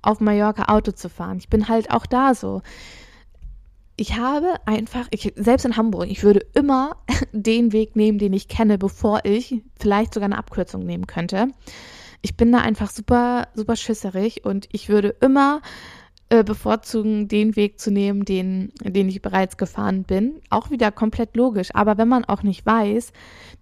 auf 0.00 0.20
Mallorca 0.20 0.72
Auto 0.72 0.92
zu 0.92 1.10
fahren. 1.10 1.36
Ich 1.36 1.50
bin 1.50 1.68
halt 1.68 1.90
auch 1.90 2.06
da 2.06 2.34
so 2.34 2.62
ich 3.96 4.16
habe 4.16 4.54
einfach, 4.64 5.06
ich, 5.10 5.32
selbst 5.36 5.64
in 5.64 5.76
Hamburg, 5.76 6.08
ich 6.08 6.22
würde 6.22 6.40
immer 6.54 6.96
den 7.32 7.72
Weg 7.72 7.96
nehmen, 7.96 8.18
den 8.18 8.32
ich 8.32 8.48
kenne, 8.48 8.78
bevor 8.78 9.20
ich 9.24 9.62
vielleicht 9.78 10.14
sogar 10.14 10.26
eine 10.26 10.38
Abkürzung 10.38 10.84
nehmen 10.84 11.06
könnte. 11.06 11.48
Ich 12.22 12.36
bin 12.36 12.52
da 12.52 12.60
einfach 12.60 12.90
super, 12.90 13.48
super 13.54 13.76
schisserig 13.76 14.44
und 14.44 14.68
ich 14.72 14.88
würde 14.88 15.16
immer 15.20 15.60
äh, 16.32 16.44
bevorzugen, 16.44 17.28
den 17.28 17.56
Weg 17.56 17.78
zu 17.78 17.90
nehmen, 17.90 18.24
den, 18.24 18.72
den 18.82 19.08
ich 19.10 19.20
bereits 19.20 19.58
gefahren 19.58 20.04
bin. 20.04 20.40
Auch 20.48 20.70
wieder 20.70 20.90
komplett 20.90 21.36
logisch. 21.36 21.74
Aber 21.74 21.98
wenn 21.98 22.08
man 22.08 22.24
auch 22.24 22.42
nicht 22.42 22.64
weiß, 22.64 23.12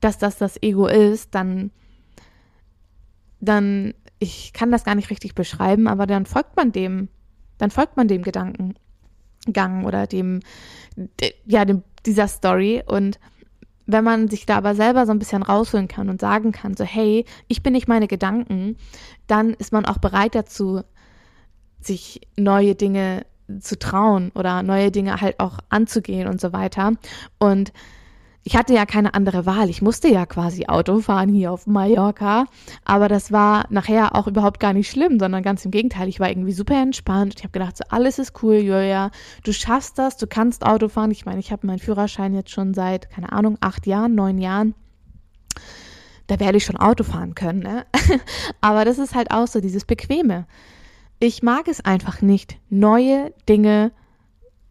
dass 0.00 0.18
das 0.18 0.38
das 0.38 0.62
Ego 0.62 0.86
ist, 0.86 1.34
dann, 1.34 1.72
dann, 3.40 3.92
ich 4.20 4.52
kann 4.52 4.70
das 4.70 4.84
gar 4.84 4.94
nicht 4.94 5.10
richtig 5.10 5.34
beschreiben, 5.34 5.88
aber 5.88 6.06
dann 6.06 6.26
folgt 6.26 6.56
man 6.56 6.70
dem, 6.70 7.08
dann 7.58 7.72
folgt 7.72 7.96
man 7.96 8.06
dem 8.06 8.22
Gedanken. 8.22 8.74
Gang 9.52 9.84
oder 9.84 10.06
dem, 10.06 10.38
ja, 11.46 11.64
dem, 11.64 11.82
dieser 12.06 12.28
Story. 12.28 12.84
Und 12.86 13.18
wenn 13.92 14.04
man 14.04 14.28
sich 14.28 14.46
da 14.46 14.56
aber 14.56 14.74
selber 14.74 15.06
so 15.06 15.12
ein 15.12 15.18
bisschen 15.18 15.42
rausholen 15.42 15.88
kann 15.88 16.08
und 16.08 16.20
sagen 16.20 16.52
kann, 16.52 16.76
so, 16.76 16.84
hey, 16.84 17.24
ich 17.48 17.62
bin 17.62 17.72
nicht 17.72 17.88
meine 17.88 18.08
Gedanken, 18.08 18.76
dann 19.26 19.54
ist 19.54 19.72
man 19.72 19.86
auch 19.86 19.98
bereit 19.98 20.34
dazu, 20.34 20.82
sich 21.80 22.20
neue 22.36 22.74
Dinge 22.74 23.24
zu 23.60 23.78
trauen 23.78 24.30
oder 24.34 24.62
neue 24.62 24.90
Dinge 24.90 25.20
halt 25.20 25.40
auch 25.40 25.58
anzugehen 25.68 26.28
und 26.28 26.40
so 26.40 26.52
weiter. 26.52 26.92
Und 27.38 27.72
ich 28.42 28.56
hatte 28.56 28.72
ja 28.72 28.86
keine 28.86 29.14
andere 29.14 29.44
Wahl. 29.44 29.68
Ich 29.68 29.82
musste 29.82 30.08
ja 30.08 30.24
quasi 30.24 30.66
Auto 30.66 31.00
fahren 31.00 31.28
hier 31.28 31.52
auf 31.52 31.66
Mallorca. 31.66 32.46
Aber 32.84 33.08
das 33.08 33.32
war 33.32 33.66
nachher 33.68 34.16
auch 34.16 34.26
überhaupt 34.26 34.60
gar 34.60 34.72
nicht 34.72 34.90
schlimm, 34.90 35.18
sondern 35.18 35.42
ganz 35.42 35.64
im 35.64 35.70
Gegenteil. 35.70 36.08
Ich 36.08 36.20
war 36.20 36.30
irgendwie 36.30 36.52
super 36.52 36.80
entspannt. 36.80 37.34
Ich 37.36 37.42
habe 37.42 37.52
gedacht, 37.52 37.76
so 37.76 37.84
alles 37.90 38.18
ist 38.18 38.42
cool, 38.42 38.56
Julia. 38.56 39.10
Du 39.44 39.52
schaffst 39.52 39.98
das, 39.98 40.16
du 40.16 40.26
kannst 40.26 40.64
Auto 40.64 40.88
fahren. 40.88 41.10
Ich 41.10 41.26
meine, 41.26 41.40
ich 41.40 41.52
habe 41.52 41.66
meinen 41.66 41.78
Führerschein 41.80 42.34
jetzt 42.34 42.50
schon 42.50 42.72
seit, 42.72 43.10
keine 43.10 43.32
Ahnung, 43.32 43.58
acht 43.60 43.86
Jahren, 43.86 44.14
neun 44.14 44.38
Jahren. 44.38 44.74
Da 46.26 46.40
werde 46.40 46.56
ich 46.56 46.64
schon 46.64 46.76
Auto 46.76 47.04
fahren 47.04 47.34
können. 47.34 47.60
Ne? 47.60 47.84
aber 48.62 48.86
das 48.86 48.98
ist 48.98 49.14
halt 49.14 49.32
auch 49.32 49.48
so 49.48 49.60
dieses 49.60 49.84
Bequeme. 49.84 50.46
Ich 51.18 51.42
mag 51.42 51.68
es 51.68 51.84
einfach 51.84 52.22
nicht, 52.22 52.56
neue 52.70 53.34
Dinge 53.46 53.92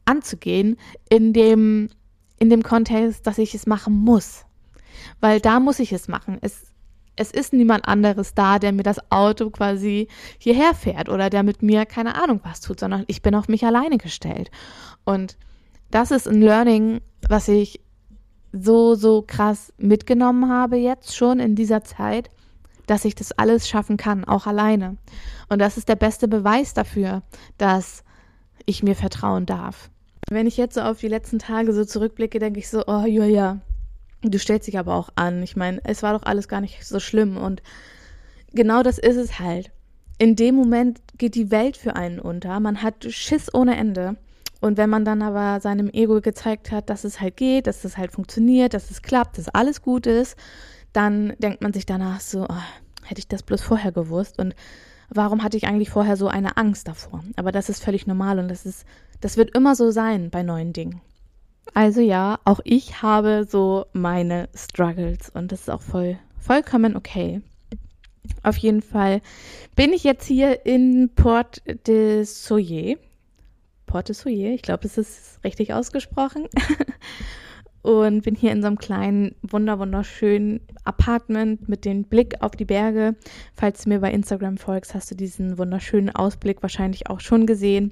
anzugehen, 0.06 0.78
in 1.10 1.34
dem 1.34 1.90
in 2.40 2.50
dem 2.50 2.64
Kontext, 2.64 3.28
dass 3.28 3.38
ich 3.38 3.54
es 3.54 3.68
machen 3.68 3.94
muss. 3.94 4.46
Weil 5.20 5.40
da 5.40 5.60
muss 5.60 5.80
ich 5.80 5.92
es 5.94 6.08
machen. 6.08 6.38
Es, 6.42 6.68
es 7.16 7.32
ist 7.32 7.54
niemand 7.54 7.88
anderes 7.88 8.34
da, 8.34 8.60
der 8.60 8.72
mir 8.72 8.84
das 8.84 9.12
Auto 9.12 9.50
quasi 9.50 10.08
hierher 10.38 10.74
fährt 10.74 11.10
oder 11.10 11.30
der 11.30 11.44
mit 11.44 11.62
mir 11.62 11.86
keine 11.86 12.16
Ahnung 12.16 12.40
was 12.44 12.62
tut, 12.62 12.80
sondern 12.80 13.04
ich 13.08 13.22
bin 13.22 13.36
auf 13.36 13.48
mich 13.48 13.66
alleine 13.66 13.98
gestellt. 13.98 14.52
Und 15.04 15.38
das 15.92 16.12
ist 16.12 16.28
ein 16.28 16.42
Learning, 16.42 17.02
was 17.28 17.48
ich 17.48 17.82
so, 18.52 18.96
so 18.96 19.22
krass 19.22 19.74
mitgenommen 19.78 20.50
habe 20.50 20.78
jetzt 20.78 21.16
schon 21.16 21.40
in 21.40 21.56
dieser 21.56 21.84
Zeit, 21.84 22.30
dass 22.88 23.06
ich 23.06 23.16
das 23.16 23.32
alles 23.34 23.70
schaffen 23.70 23.98
kann, 23.98 24.24
auch 24.26 24.48
alleine. 24.48 24.98
Und 25.50 25.60
das 25.60 25.78
ist 25.78 25.90
der 25.90 25.96
beste 25.96 26.28
Beweis 26.28 26.74
dafür, 26.74 27.22
dass 27.58 28.04
ich 28.66 28.82
mir 28.82 28.96
vertrauen 28.96 29.46
darf. 29.46 29.92
Wenn 30.30 30.48
ich 30.48 30.58
jetzt 30.58 30.76
so 30.76 30.82
auf 30.82 31.00
die 31.00 31.08
letzten 31.08 31.40
Tage 31.40 31.74
so 31.74 31.86
zurückblicke, 31.86 32.40
denke 32.40 32.60
ich 32.60 32.70
so, 32.70 32.84
oh 32.88 33.06
Julia, 33.06 33.60
du 34.22 34.38
stellst 34.38 34.68
dich 34.68 34.78
aber 34.78 34.96
auch 34.96 35.10
an. 35.16 35.42
Ich 35.44 35.56
meine, 35.56 35.82
es 35.84 36.04
war 36.04 36.14
doch 36.14 36.24
alles 36.24 36.48
gar 36.48 36.62
nicht 36.62 36.86
so 36.86 37.00
schlimm 37.00 37.38
und 37.38 37.62
genau 38.54 38.84
das 38.84 39.00
ist 39.00 39.18
es 39.18 39.40
halt. 39.40 39.72
In 40.18 40.36
dem 40.36 40.56
Moment 40.56 41.00
geht 41.18 41.36
die 41.36 41.50
Welt 41.50 41.78
für 41.78 41.96
einen 41.96 42.20
unter. 42.20 42.60
Man 42.60 42.84
hat 42.84 43.06
Schiss 43.10 43.54
ohne 43.54 43.78
Ende. 43.78 44.18
Und 44.62 44.78
wenn 44.78 44.90
man 44.90 45.06
dann 45.06 45.22
aber 45.22 45.62
seinem 45.62 45.90
Ego 45.90 46.20
gezeigt 46.20 46.72
hat, 46.72 46.90
dass 46.90 47.06
es 47.06 47.22
halt 47.22 47.38
geht, 47.38 47.66
dass 47.66 47.86
es 47.86 47.98
halt 47.98 48.12
funktioniert, 48.12 48.74
dass 48.74 48.92
es 48.92 49.02
klappt, 49.02 49.38
dass 49.38 49.48
alles 49.48 49.82
gut 49.82 50.06
ist, 50.06 50.36
dann 50.92 51.34
denkt 51.40 51.62
man 51.62 51.72
sich 51.72 51.86
danach 51.86 52.20
so, 52.20 52.46
oh, 52.50 52.64
hätte 53.06 53.20
ich 53.20 53.30
das 53.30 53.44
bloß 53.44 53.62
vorher 53.62 53.94
gewusst 53.94 54.38
und 54.38 54.56
warum 55.10 55.44
hatte 55.44 55.58
ich 55.58 55.68
eigentlich 55.68 55.90
vorher 55.90 56.18
so 56.18 56.28
eine 56.28 56.58
Angst 56.58 56.88
davor? 56.88 57.24
Aber 57.36 57.52
das 57.52 57.70
ist 57.70 57.84
völlig 57.84 58.08
normal 58.08 58.40
und 58.40 58.48
das 58.48 58.66
ist, 58.66 58.86
das 59.22 59.38
wird 59.38 59.56
immer 59.56 59.76
so 59.76 59.92
sein 59.92 60.30
bei 60.30 60.44
neuen 60.44 60.74
Dingen. 60.74 61.02
Also 61.74 62.02
ja, 62.02 62.40
auch 62.46 62.60
ich 62.64 63.02
habe 63.02 63.46
so 63.48 63.86
meine 63.94 64.50
Struggles 64.56 65.30
und 65.30 65.52
das 65.52 65.62
ist 65.62 65.70
auch 65.70 65.82
voll, 65.82 66.18
vollkommen 66.40 66.96
okay. 66.96 67.42
Auf 68.44 68.58
jeden 68.58 68.82
Fall 68.82 69.22
bin 69.76 69.94
ich 69.94 70.04
jetzt 70.04 70.26
hier 70.26 70.66
in 70.66 71.10
Port 71.16 71.62
de 71.88 72.24
Soyer 72.24 72.96
Porte 73.90 74.14
Soyer, 74.14 74.54
ich 74.54 74.62
glaube, 74.62 74.86
es 74.86 75.00
ist 75.00 75.44
richtig 75.44 75.74
ausgesprochen. 75.74 76.48
und 77.82 78.24
bin 78.24 78.36
hier 78.36 78.52
in 78.52 78.62
so 78.62 78.68
einem 78.68 78.78
kleinen, 78.78 79.36
wunder 79.42 79.80
wunderschönen 79.80 80.62
Apartment 80.84 81.70
mit 81.70 81.86
dem 81.86 82.04
Blick 82.04 82.36
auf 82.42 82.52
die 82.52 82.66
Berge. 82.66 83.16
Falls 83.56 83.84
du 83.84 83.90
mir 83.90 84.00
bei 84.00 84.12
Instagram 84.12 84.58
folgst, 84.58 84.94
hast 84.94 85.12
du 85.12 85.16
diesen 85.16 85.58
wunderschönen 85.58 86.10
Ausblick 86.10 86.62
wahrscheinlich 86.62 87.10
auch 87.10 87.20
schon 87.20 87.46
gesehen. 87.46 87.92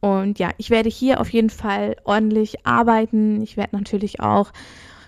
Und 0.00 0.38
ja, 0.38 0.50
ich 0.56 0.70
werde 0.70 0.88
hier 0.88 1.20
auf 1.20 1.30
jeden 1.30 1.50
Fall 1.50 1.96
ordentlich 2.04 2.64
arbeiten. 2.66 3.42
Ich 3.42 3.56
werde 3.56 3.76
natürlich 3.76 4.20
auch 4.20 4.52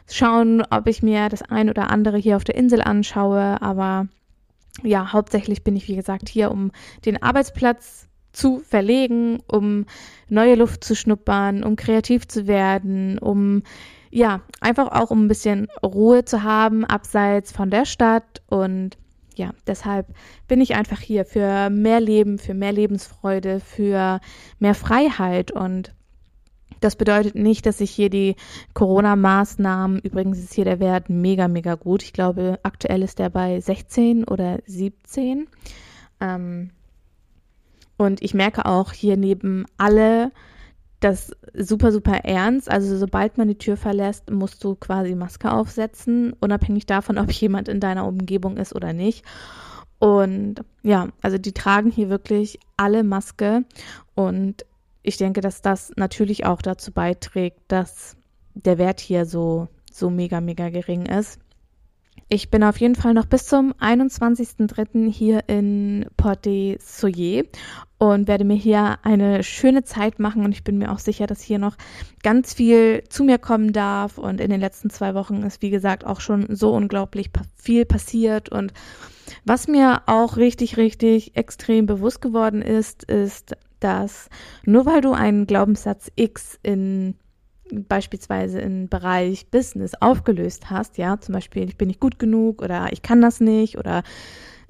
schauen, 0.09 0.63
ob 0.71 0.87
ich 0.89 1.03
mir 1.03 1.29
das 1.29 1.43
ein 1.43 1.71
oder 1.71 1.91
andere 1.91 2.19
hier 2.19 2.37
auf 2.37 2.45
der 2.45 2.57
Insel 2.57 2.83
anschaue. 2.83 3.63
Aber 3.63 4.09
ja, 4.83 5.13
hauptsächlich 5.13 5.63
bin 5.65 5.77
ich, 5.77 5.89
wie 5.89 5.97
gesagt, 5.97 6.29
hier, 6.29 6.51
um 6.51 6.73
den 7.05 7.23
Arbeitsplatz 7.23 8.09
zu 8.33 8.61
verlegen, 8.61 9.41
um 9.47 9.87
neue 10.29 10.55
Luft 10.55 10.85
zu 10.85 10.95
schnuppern, 10.95 11.65
um 11.65 11.77
kreativ 11.77 12.29
zu 12.29 12.47
werden, 12.47 13.19
um 13.19 13.63
ja, 14.11 14.41
einfach 14.61 14.89
auch 14.89 15.11
um 15.11 15.25
ein 15.25 15.29
bisschen 15.29 15.69
Ruhe 15.83 16.25
zu 16.25 16.43
haben, 16.43 16.85
abseits 16.85 17.53
von 17.53 17.71
der 17.71 17.85
Stadt 17.85 18.43
und 18.49 18.99
ja, 19.37 19.53
deshalb 19.67 20.07
bin 20.49 20.61
ich 20.61 20.75
einfach 20.75 21.01
hier 21.01 21.25
für 21.25 21.71
mehr 21.71 22.01
Leben, 22.01 22.39
für 22.39 22.53
mehr 22.53 22.73
Lebensfreude, 22.73 23.61
für 23.61 24.21
mehr 24.59 24.75
Freiheit 24.75 25.53
und 25.53 25.95
das 26.81 26.97
bedeutet 26.97 27.35
nicht, 27.35 27.67
dass 27.67 27.81
ich 27.81 27.91
hier 27.91 28.09
die 28.09 28.37
Corona-Maßnahmen, 28.73 30.01
übrigens 30.01 30.39
ist 30.39 30.55
hier 30.55 30.65
der 30.65 30.81
Wert 30.81 31.11
mega, 31.11 31.47
mega 31.47 31.75
gut. 31.75 32.03
Ich 32.03 32.15
glaube, 32.15 32.59
aktuell 32.63 33.03
ist 33.03 33.19
der 33.19 33.29
bei 33.29 33.61
16 33.61 34.25
oder 34.25 34.61
17. 34.67 35.47
Ähm, 36.21 36.71
und 37.99 38.23
ich 38.23 38.33
merke 38.33 38.65
auch 38.65 38.93
hier 38.93 39.19
neben 39.19 39.67
alle 39.77 40.33
das 41.01 41.33
super, 41.55 41.93
super 41.93 42.25
ernst. 42.25 42.71
Also 42.71 42.97
sobald 42.97 43.39
man 43.39 43.49
die 43.49 43.59
Tür 43.59 43.77
verlässt, 43.77 44.31
musst 44.31 44.63
du 44.63 44.75
quasi 44.75 45.15
Maske 45.15 45.51
aufsetzen, 45.51 46.35
unabhängig 46.41 46.87
davon, 46.87 47.19
ob 47.19 47.31
jemand 47.33 47.69
in 47.69 47.81
deiner 47.81 48.07
Umgebung 48.07 48.57
ist 48.57 48.75
oder 48.75 48.93
nicht. 48.93 49.25
Und 49.99 50.65
ja, 50.83 51.09
also 51.21 51.39
die 51.39 51.53
tragen 51.53 51.91
hier 51.91 52.09
wirklich 52.09 52.59
alle 52.77 53.03
Maske. 53.03 53.65
Und 54.15 54.65
ich 55.03 55.17
denke, 55.17 55.41
dass 55.41 55.63
das 55.63 55.93
natürlich 55.97 56.45
auch 56.47 56.63
dazu 56.63 56.93
beiträgt, 56.93 57.61
dass 57.69 58.17
der 58.55 58.79
Wert 58.79 59.01
hier 59.01 59.25
so, 59.25 59.69
so 59.91 60.11
mega, 60.11 60.41
mega 60.41 60.69
gering 60.69 61.07
ist. 61.07 61.39
Ich 62.29 62.51
bin 62.51 62.63
auf 62.63 62.79
jeden 62.79 62.95
Fall 62.95 63.15
noch 63.15 63.27
bis 63.27 63.47
zum 63.47 63.73
21.03. 63.75 65.11
hier 65.11 65.49
in 65.49 66.07
Port 66.17 66.45
de 66.45 66.79
Soyer 66.81 67.45
und 68.01 68.29
werde 68.29 68.45
mir 68.45 68.57
hier 68.57 68.99
eine 69.03 69.45
schöne 69.45 69.85
Zeit 69.85 70.19
machen. 70.19 70.43
Und 70.43 70.53
ich 70.53 70.65
bin 70.65 70.79
mir 70.79 70.91
auch 70.91 70.99
sicher, 70.99 71.27
dass 71.27 71.43
hier 71.43 71.59
noch 71.59 71.77
ganz 72.23 72.55
viel 72.55 73.05
zu 73.11 73.25
mir 73.25 73.37
kommen 73.37 73.75
darf. 73.75 74.17
Und 74.17 74.41
in 74.41 74.49
den 74.49 74.59
letzten 74.59 74.89
zwei 74.89 75.15
Wochen 75.15 75.43
ist, 75.43 75.61
wie 75.61 75.69
gesagt, 75.69 76.07
auch 76.07 76.21
schon 76.21 76.47
so 76.49 76.73
unglaublich 76.73 77.31
viel 77.57 77.85
passiert. 77.85 78.49
Und 78.49 78.73
was 79.45 79.69
mir 79.69 80.01
auch 80.07 80.39
richtig, 80.39 80.79
richtig 80.79 81.37
extrem 81.37 81.85
bewusst 81.85 82.23
geworden 82.23 82.63
ist, 82.63 83.05
ist, 83.05 83.55
dass 83.81 84.31
nur 84.65 84.87
weil 84.87 85.03
du 85.03 85.13
einen 85.13 85.47
Glaubenssatz 85.47 86.11
X 86.17 86.59
in 86.63 87.17
beispielsweise 87.71 88.61
im 88.61 88.89
Bereich 88.89 89.51
Business 89.51 89.93
aufgelöst 90.01 90.71
hast, 90.71 90.97
ja, 90.97 91.21
zum 91.21 91.35
Beispiel, 91.35 91.69
ich 91.69 91.77
bin 91.77 91.89
nicht 91.89 92.01
gut 92.01 92.19
genug 92.19 92.63
oder 92.63 92.89
ich 92.93 93.03
kann 93.03 93.21
das 93.21 93.41
nicht 93.41 93.79
oder 93.79 94.03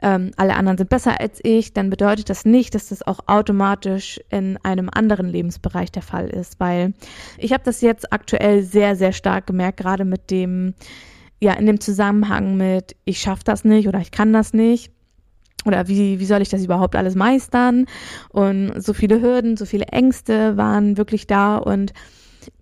ähm, 0.02 0.30
alle 0.36 0.54
anderen 0.54 0.78
sind 0.78 0.88
besser 0.88 1.20
als 1.20 1.40
ich, 1.42 1.72
dann 1.72 1.90
bedeutet 1.90 2.30
das 2.30 2.44
nicht, 2.44 2.74
dass 2.74 2.88
das 2.88 3.06
auch 3.06 3.20
automatisch 3.26 4.20
in 4.30 4.58
einem 4.62 4.88
anderen 4.92 5.28
Lebensbereich 5.28 5.92
der 5.92 6.02
Fall 6.02 6.28
ist, 6.28 6.58
weil 6.58 6.94
ich 7.38 7.52
habe 7.52 7.62
das 7.64 7.80
jetzt 7.80 8.12
aktuell 8.12 8.62
sehr, 8.62 8.96
sehr 8.96 9.12
stark 9.12 9.46
gemerkt, 9.46 9.78
gerade 9.78 10.04
mit 10.04 10.30
dem, 10.30 10.74
ja, 11.40 11.52
in 11.54 11.66
dem 11.66 11.80
Zusammenhang 11.80 12.56
mit, 12.56 12.96
ich 13.04 13.20
schaffe 13.20 13.44
das 13.44 13.64
nicht 13.64 13.88
oder 13.88 14.00
ich 14.00 14.10
kann 14.10 14.32
das 14.32 14.52
nicht 14.52 14.90
oder 15.66 15.88
wie, 15.88 16.18
wie 16.20 16.26
soll 16.26 16.40
ich 16.40 16.48
das 16.48 16.64
überhaupt 16.64 16.96
alles 16.96 17.14
meistern? 17.14 17.86
Und 18.30 18.72
so 18.82 18.94
viele 18.94 19.20
Hürden, 19.20 19.56
so 19.56 19.66
viele 19.66 19.86
Ängste 19.86 20.56
waren 20.56 20.96
wirklich 20.96 21.26
da 21.26 21.58
und 21.58 21.92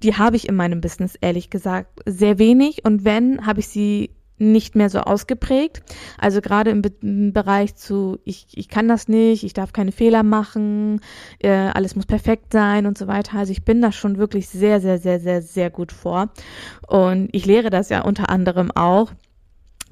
die 0.03 0.17
habe 0.17 0.35
ich 0.35 0.49
in 0.49 0.57
meinem 0.57 0.81
Business 0.81 1.15
ehrlich 1.21 1.51
gesagt 1.51 2.01
sehr 2.05 2.39
wenig 2.41 2.85
und 2.85 3.05
wenn, 3.05 3.47
habe 3.47 3.61
ich 3.61 3.69
sie 3.69 4.11
nicht 4.39 4.75
mehr 4.75 4.91
so 4.91 5.01
ausgeprägt. 5.01 5.83
Also 6.19 6.41
gerade 6.41 6.71
im, 6.71 6.83
Be 6.83 6.93
im, 7.03 7.33
Bereich 7.33 7.77
zu, 7.77 8.19
ich, 8.25 8.47
ich 8.53 8.69
kann 8.69 8.89
das 8.89 9.09
nicht, 9.09 9.45
ich 9.45 9.53
darf 9.53 9.73
keine 9.73 9.93
Fehler 9.93 10.23
machen, 10.23 11.01
äh, 11.41 11.51
alles 11.51 11.97
muss 11.97 12.07
perfekt 12.07 12.53
sein 12.53 12.87
und 12.87 12.99
so 12.99 13.07
weiter. 13.07 13.39
Also 13.39 13.53
ich 13.53 13.65
bin 13.65 13.83
da 13.83 13.93
schon 13.93 14.19
wirklich 14.19 14.49
sehr, 14.49 14.81
sehr, 14.81 14.99
sehr, 14.99 15.21
sehr, 15.21 15.43
sehr 15.43 15.71
gut 15.71 15.93
vor. 15.93 16.31
Und 16.87 17.29
ich 17.33 17.47
lehre 17.47 17.71
das 17.71 17.89
ja 17.89 18.03
unter 18.03 18.31
anderem 18.31 18.71
auch. 18.71 19.13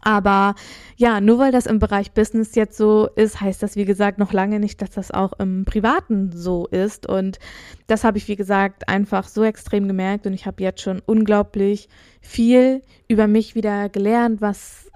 Aber 0.07 0.55
ja, 0.97 1.21
nur 1.21 1.41
weil 1.41 1.51
das 1.51 1.67
im 1.67 1.81
Bereich 1.81 2.13
Business 2.13 2.55
jetzt 2.55 2.77
so 2.77 3.09
ist, 3.17 3.41
heißt 3.41 3.61
das, 3.61 3.75
wie 3.75 3.85
gesagt, 3.85 4.19
noch 4.21 4.33
lange 4.33 4.61
nicht, 4.61 4.81
dass 4.81 4.91
das 4.91 5.11
auch 5.11 5.33
im 5.41 5.65
Privaten 5.65 6.31
so 6.31 6.69
ist. 6.69 7.09
Und 7.09 7.41
das 7.89 8.05
habe 8.05 8.17
ich, 8.17 8.29
wie 8.29 8.37
gesagt, 8.37 8.89
einfach 8.89 9.27
so 9.27 9.43
extrem 9.43 9.89
gemerkt. 9.89 10.25
Und 10.25 10.33
ich 10.33 10.47
habe 10.47 10.63
jetzt 10.63 10.81
schon 10.81 11.03
unglaublich 11.07 11.89
viel 12.21 12.85
über 13.09 13.27
mich 13.27 13.57
wieder 13.57 13.89
gelernt, 13.89 14.41
was 14.41 14.89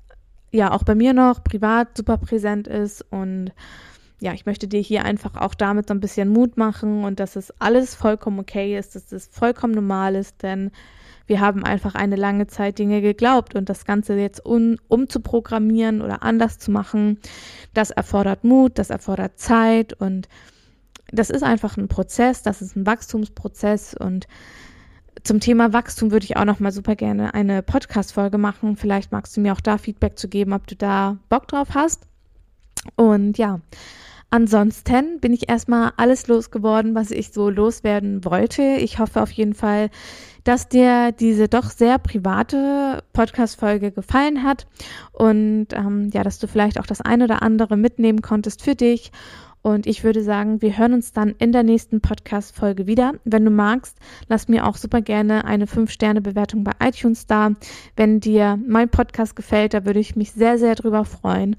ja 0.53 0.71
auch 0.71 0.85
bei 0.85 0.95
mir 0.95 1.13
noch 1.13 1.43
privat 1.43 1.97
super 1.97 2.17
präsent 2.17 2.69
ist. 2.69 3.05
Und 3.11 3.51
ja, 4.21 4.33
ich 4.33 4.47
möchte 4.47 4.69
dir 4.69 4.81
hier 4.81 5.05
einfach 5.05 5.35
auch 5.35 5.55
damit 5.55 5.89
so 5.89 5.95
ein 5.95 6.01
bisschen 6.01 6.29
Mut 6.29 6.57
machen 6.57 7.03
und 7.03 7.19
dass 7.19 7.35
es 7.35 7.53
alles 7.59 7.97
vollkommen 7.97 8.39
okay 8.39 8.79
ist, 8.79 8.95
dass 8.95 9.11
es 9.11 9.27
vollkommen 9.27 9.75
normal 9.75 10.15
ist, 10.15 10.45
denn 10.45 10.71
wir 11.31 11.41
haben 11.41 11.65
einfach 11.65 11.95
eine 11.95 12.17
lange 12.17 12.49
Zeit 12.49 12.81
Dinge 12.81 13.01
geglaubt 13.01 13.55
und 13.55 13.69
das 13.69 13.85
Ganze 13.85 14.15
jetzt 14.17 14.45
un, 14.45 14.79
umzuprogrammieren 14.89 16.03
oder 16.03 16.25
anders 16.25 16.59
zu 16.59 16.73
machen, 16.73 17.21
das 17.73 17.93
erfordert 17.93 18.43
Mut, 18.43 18.79
das 18.79 18.91
erfordert 18.91 19.39
Zeit 19.39 19.93
und 19.93 20.29
das 21.13 21.31
ist 21.31 21.45
einfach 21.45 21.77
ein 21.77 21.87
Prozess, 21.87 22.43
das 22.43 22.61
ist 22.61 22.77
ein 22.77 22.85
Wachstumsprozess 22.85 23.95
und 23.95 24.27
zum 25.23 25.39
Thema 25.39 25.73
Wachstum 25.73 26.11
würde 26.11 26.25
ich 26.25 26.37
auch 26.37 26.45
noch 26.45 26.59
mal 26.59 26.73
super 26.73 26.97
gerne 26.97 27.33
eine 27.33 27.63
Podcast-Folge 27.63 28.39
machen. 28.39 28.77
Vielleicht 28.77 29.13
magst 29.13 29.37
du 29.37 29.41
mir 29.41 29.53
auch 29.53 29.61
da 29.61 29.77
Feedback 29.79 30.19
zu 30.19 30.29
geben, 30.29 30.53
ob 30.53 30.67
du 30.67 30.75
da 30.75 31.19
Bock 31.29 31.47
drauf 31.47 31.69
hast. 31.75 32.07
Und 32.97 33.37
ja, 33.37 33.61
Ansonsten 34.33 35.19
bin 35.19 35.33
ich 35.33 35.49
erstmal 35.49 35.93
alles 35.97 36.29
losgeworden, 36.29 36.95
was 36.95 37.11
ich 37.11 37.33
so 37.33 37.51
loswerden 37.51 38.25
wollte. 38.25 38.63
Ich 38.63 39.01
hoffe 39.01 39.21
auf 39.21 39.33
jeden 39.33 39.55
Fall, 39.55 39.91
dass 40.45 40.69
dir 40.69 41.13
diese 41.13 41.49
doch 41.49 41.71
sehr 41.71 41.99
private 41.99 43.03
Podcast-Folge 43.13 43.93
gefallen 43.93 44.43
hat 44.43 44.67
und 45.13 45.69
ähm, 45.73 46.11
ja, 46.13 46.23
dass 46.23 46.39
du 46.39 46.47
vielleicht 46.47 46.79
auch 46.81 46.87
das 46.87 47.01
eine 47.01 47.25
oder 47.25 47.43
andere 47.43 47.77
mitnehmen 47.77 48.23
konntest 48.23 48.63
für 48.63 48.75
dich. 48.75 49.13
Und 49.63 49.87
ich 49.87 50.05
würde 50.05 50.23
sagen, 50.23 50.63
wir 50.63 50.79
hören 50.79 50.95
uns 50.95 51.13
dann 51.13 51.35
in 51.39 51.53
der 51.53 51.63
nächsten 51.63 52.01
Podcast-Folge 52.01 52.87
wieder. 52.87 53.13
Wenn 53.25 53.45
du 53.45 53.51
magst, 53.51 53.99
lass 54.29 54.49
mir 54.49 54.67
auch 54.67 54.77
super 54.77 55.03
gerne 55.03 55.45
eine 55.45 55.67
5-Sterne-Bewertung 55.67 56.65
bei 56.65 56.73
iTunes 56.83 57.27
da. 57.27 57.51
Wenn 57.95 58.21
dir 58.21 58.59
mein 58.67 58.89
Podcast 58.89 59.37
gefällt, 59.37 59.75
da 59.75 59.85
würde 59.85 60.01
ich 60.01 60.17
mich 60.17 60.33
sehr, 60.33 60.57
sehr 60.59 60.77
drüber 60.77 61.05
freuen. 61.05 61.57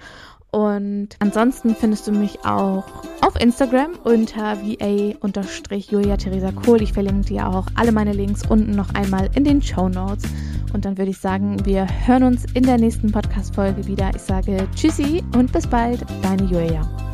Und 0.51 1.09
ansonsten 1.19 1.75
findest 1.75 2.07
du 2.07 2.11
mich 2.11 2.43
auch 2.43 2.83
auf 3.21 3.39
Instagram 3.39 3.93
unter 4.03 4.57
va-julia 4.57 6.17
Theresa 6.17 6.51
Kohl. 6.51 6.81
Ich 6.81 6.91
verlinke 6.91 7.29
dir 7.29 7.47
auch 7.47 7.67
alle 7.75 7.93
meine 7.93 8.11
Links 8.11 8.45
unten 8.49 8.71
noch 8.71 8.93
einmal 8.93 9.29
in 9.33 9.45
den 9.45 9.61
Show 9.61 9.87
Notes. 9.87 10.25
Und 10.73 10.85
dann 10.85 10.97
würde 10.97 11.11
ich 11.11 11.17
sagen, 11.17 11.65
wir 11.65 11.87
hören 12.05 12.23
uns 12.23 12.45
in 12.53 12.63
der 12.63 12.77
nächsten 12.77 13.11
Podcast-Folge 13.11 13.87
wieder. 13.87 14.11
Ich 14.13 14.21
sage 14.21 14.67
Tschüssi 14.75 15.23
und 15.35 15.53
bis 15.53 15.67
bald, 15.67 16.05
deine 16.21 16.43
Julia. 16.43 17.10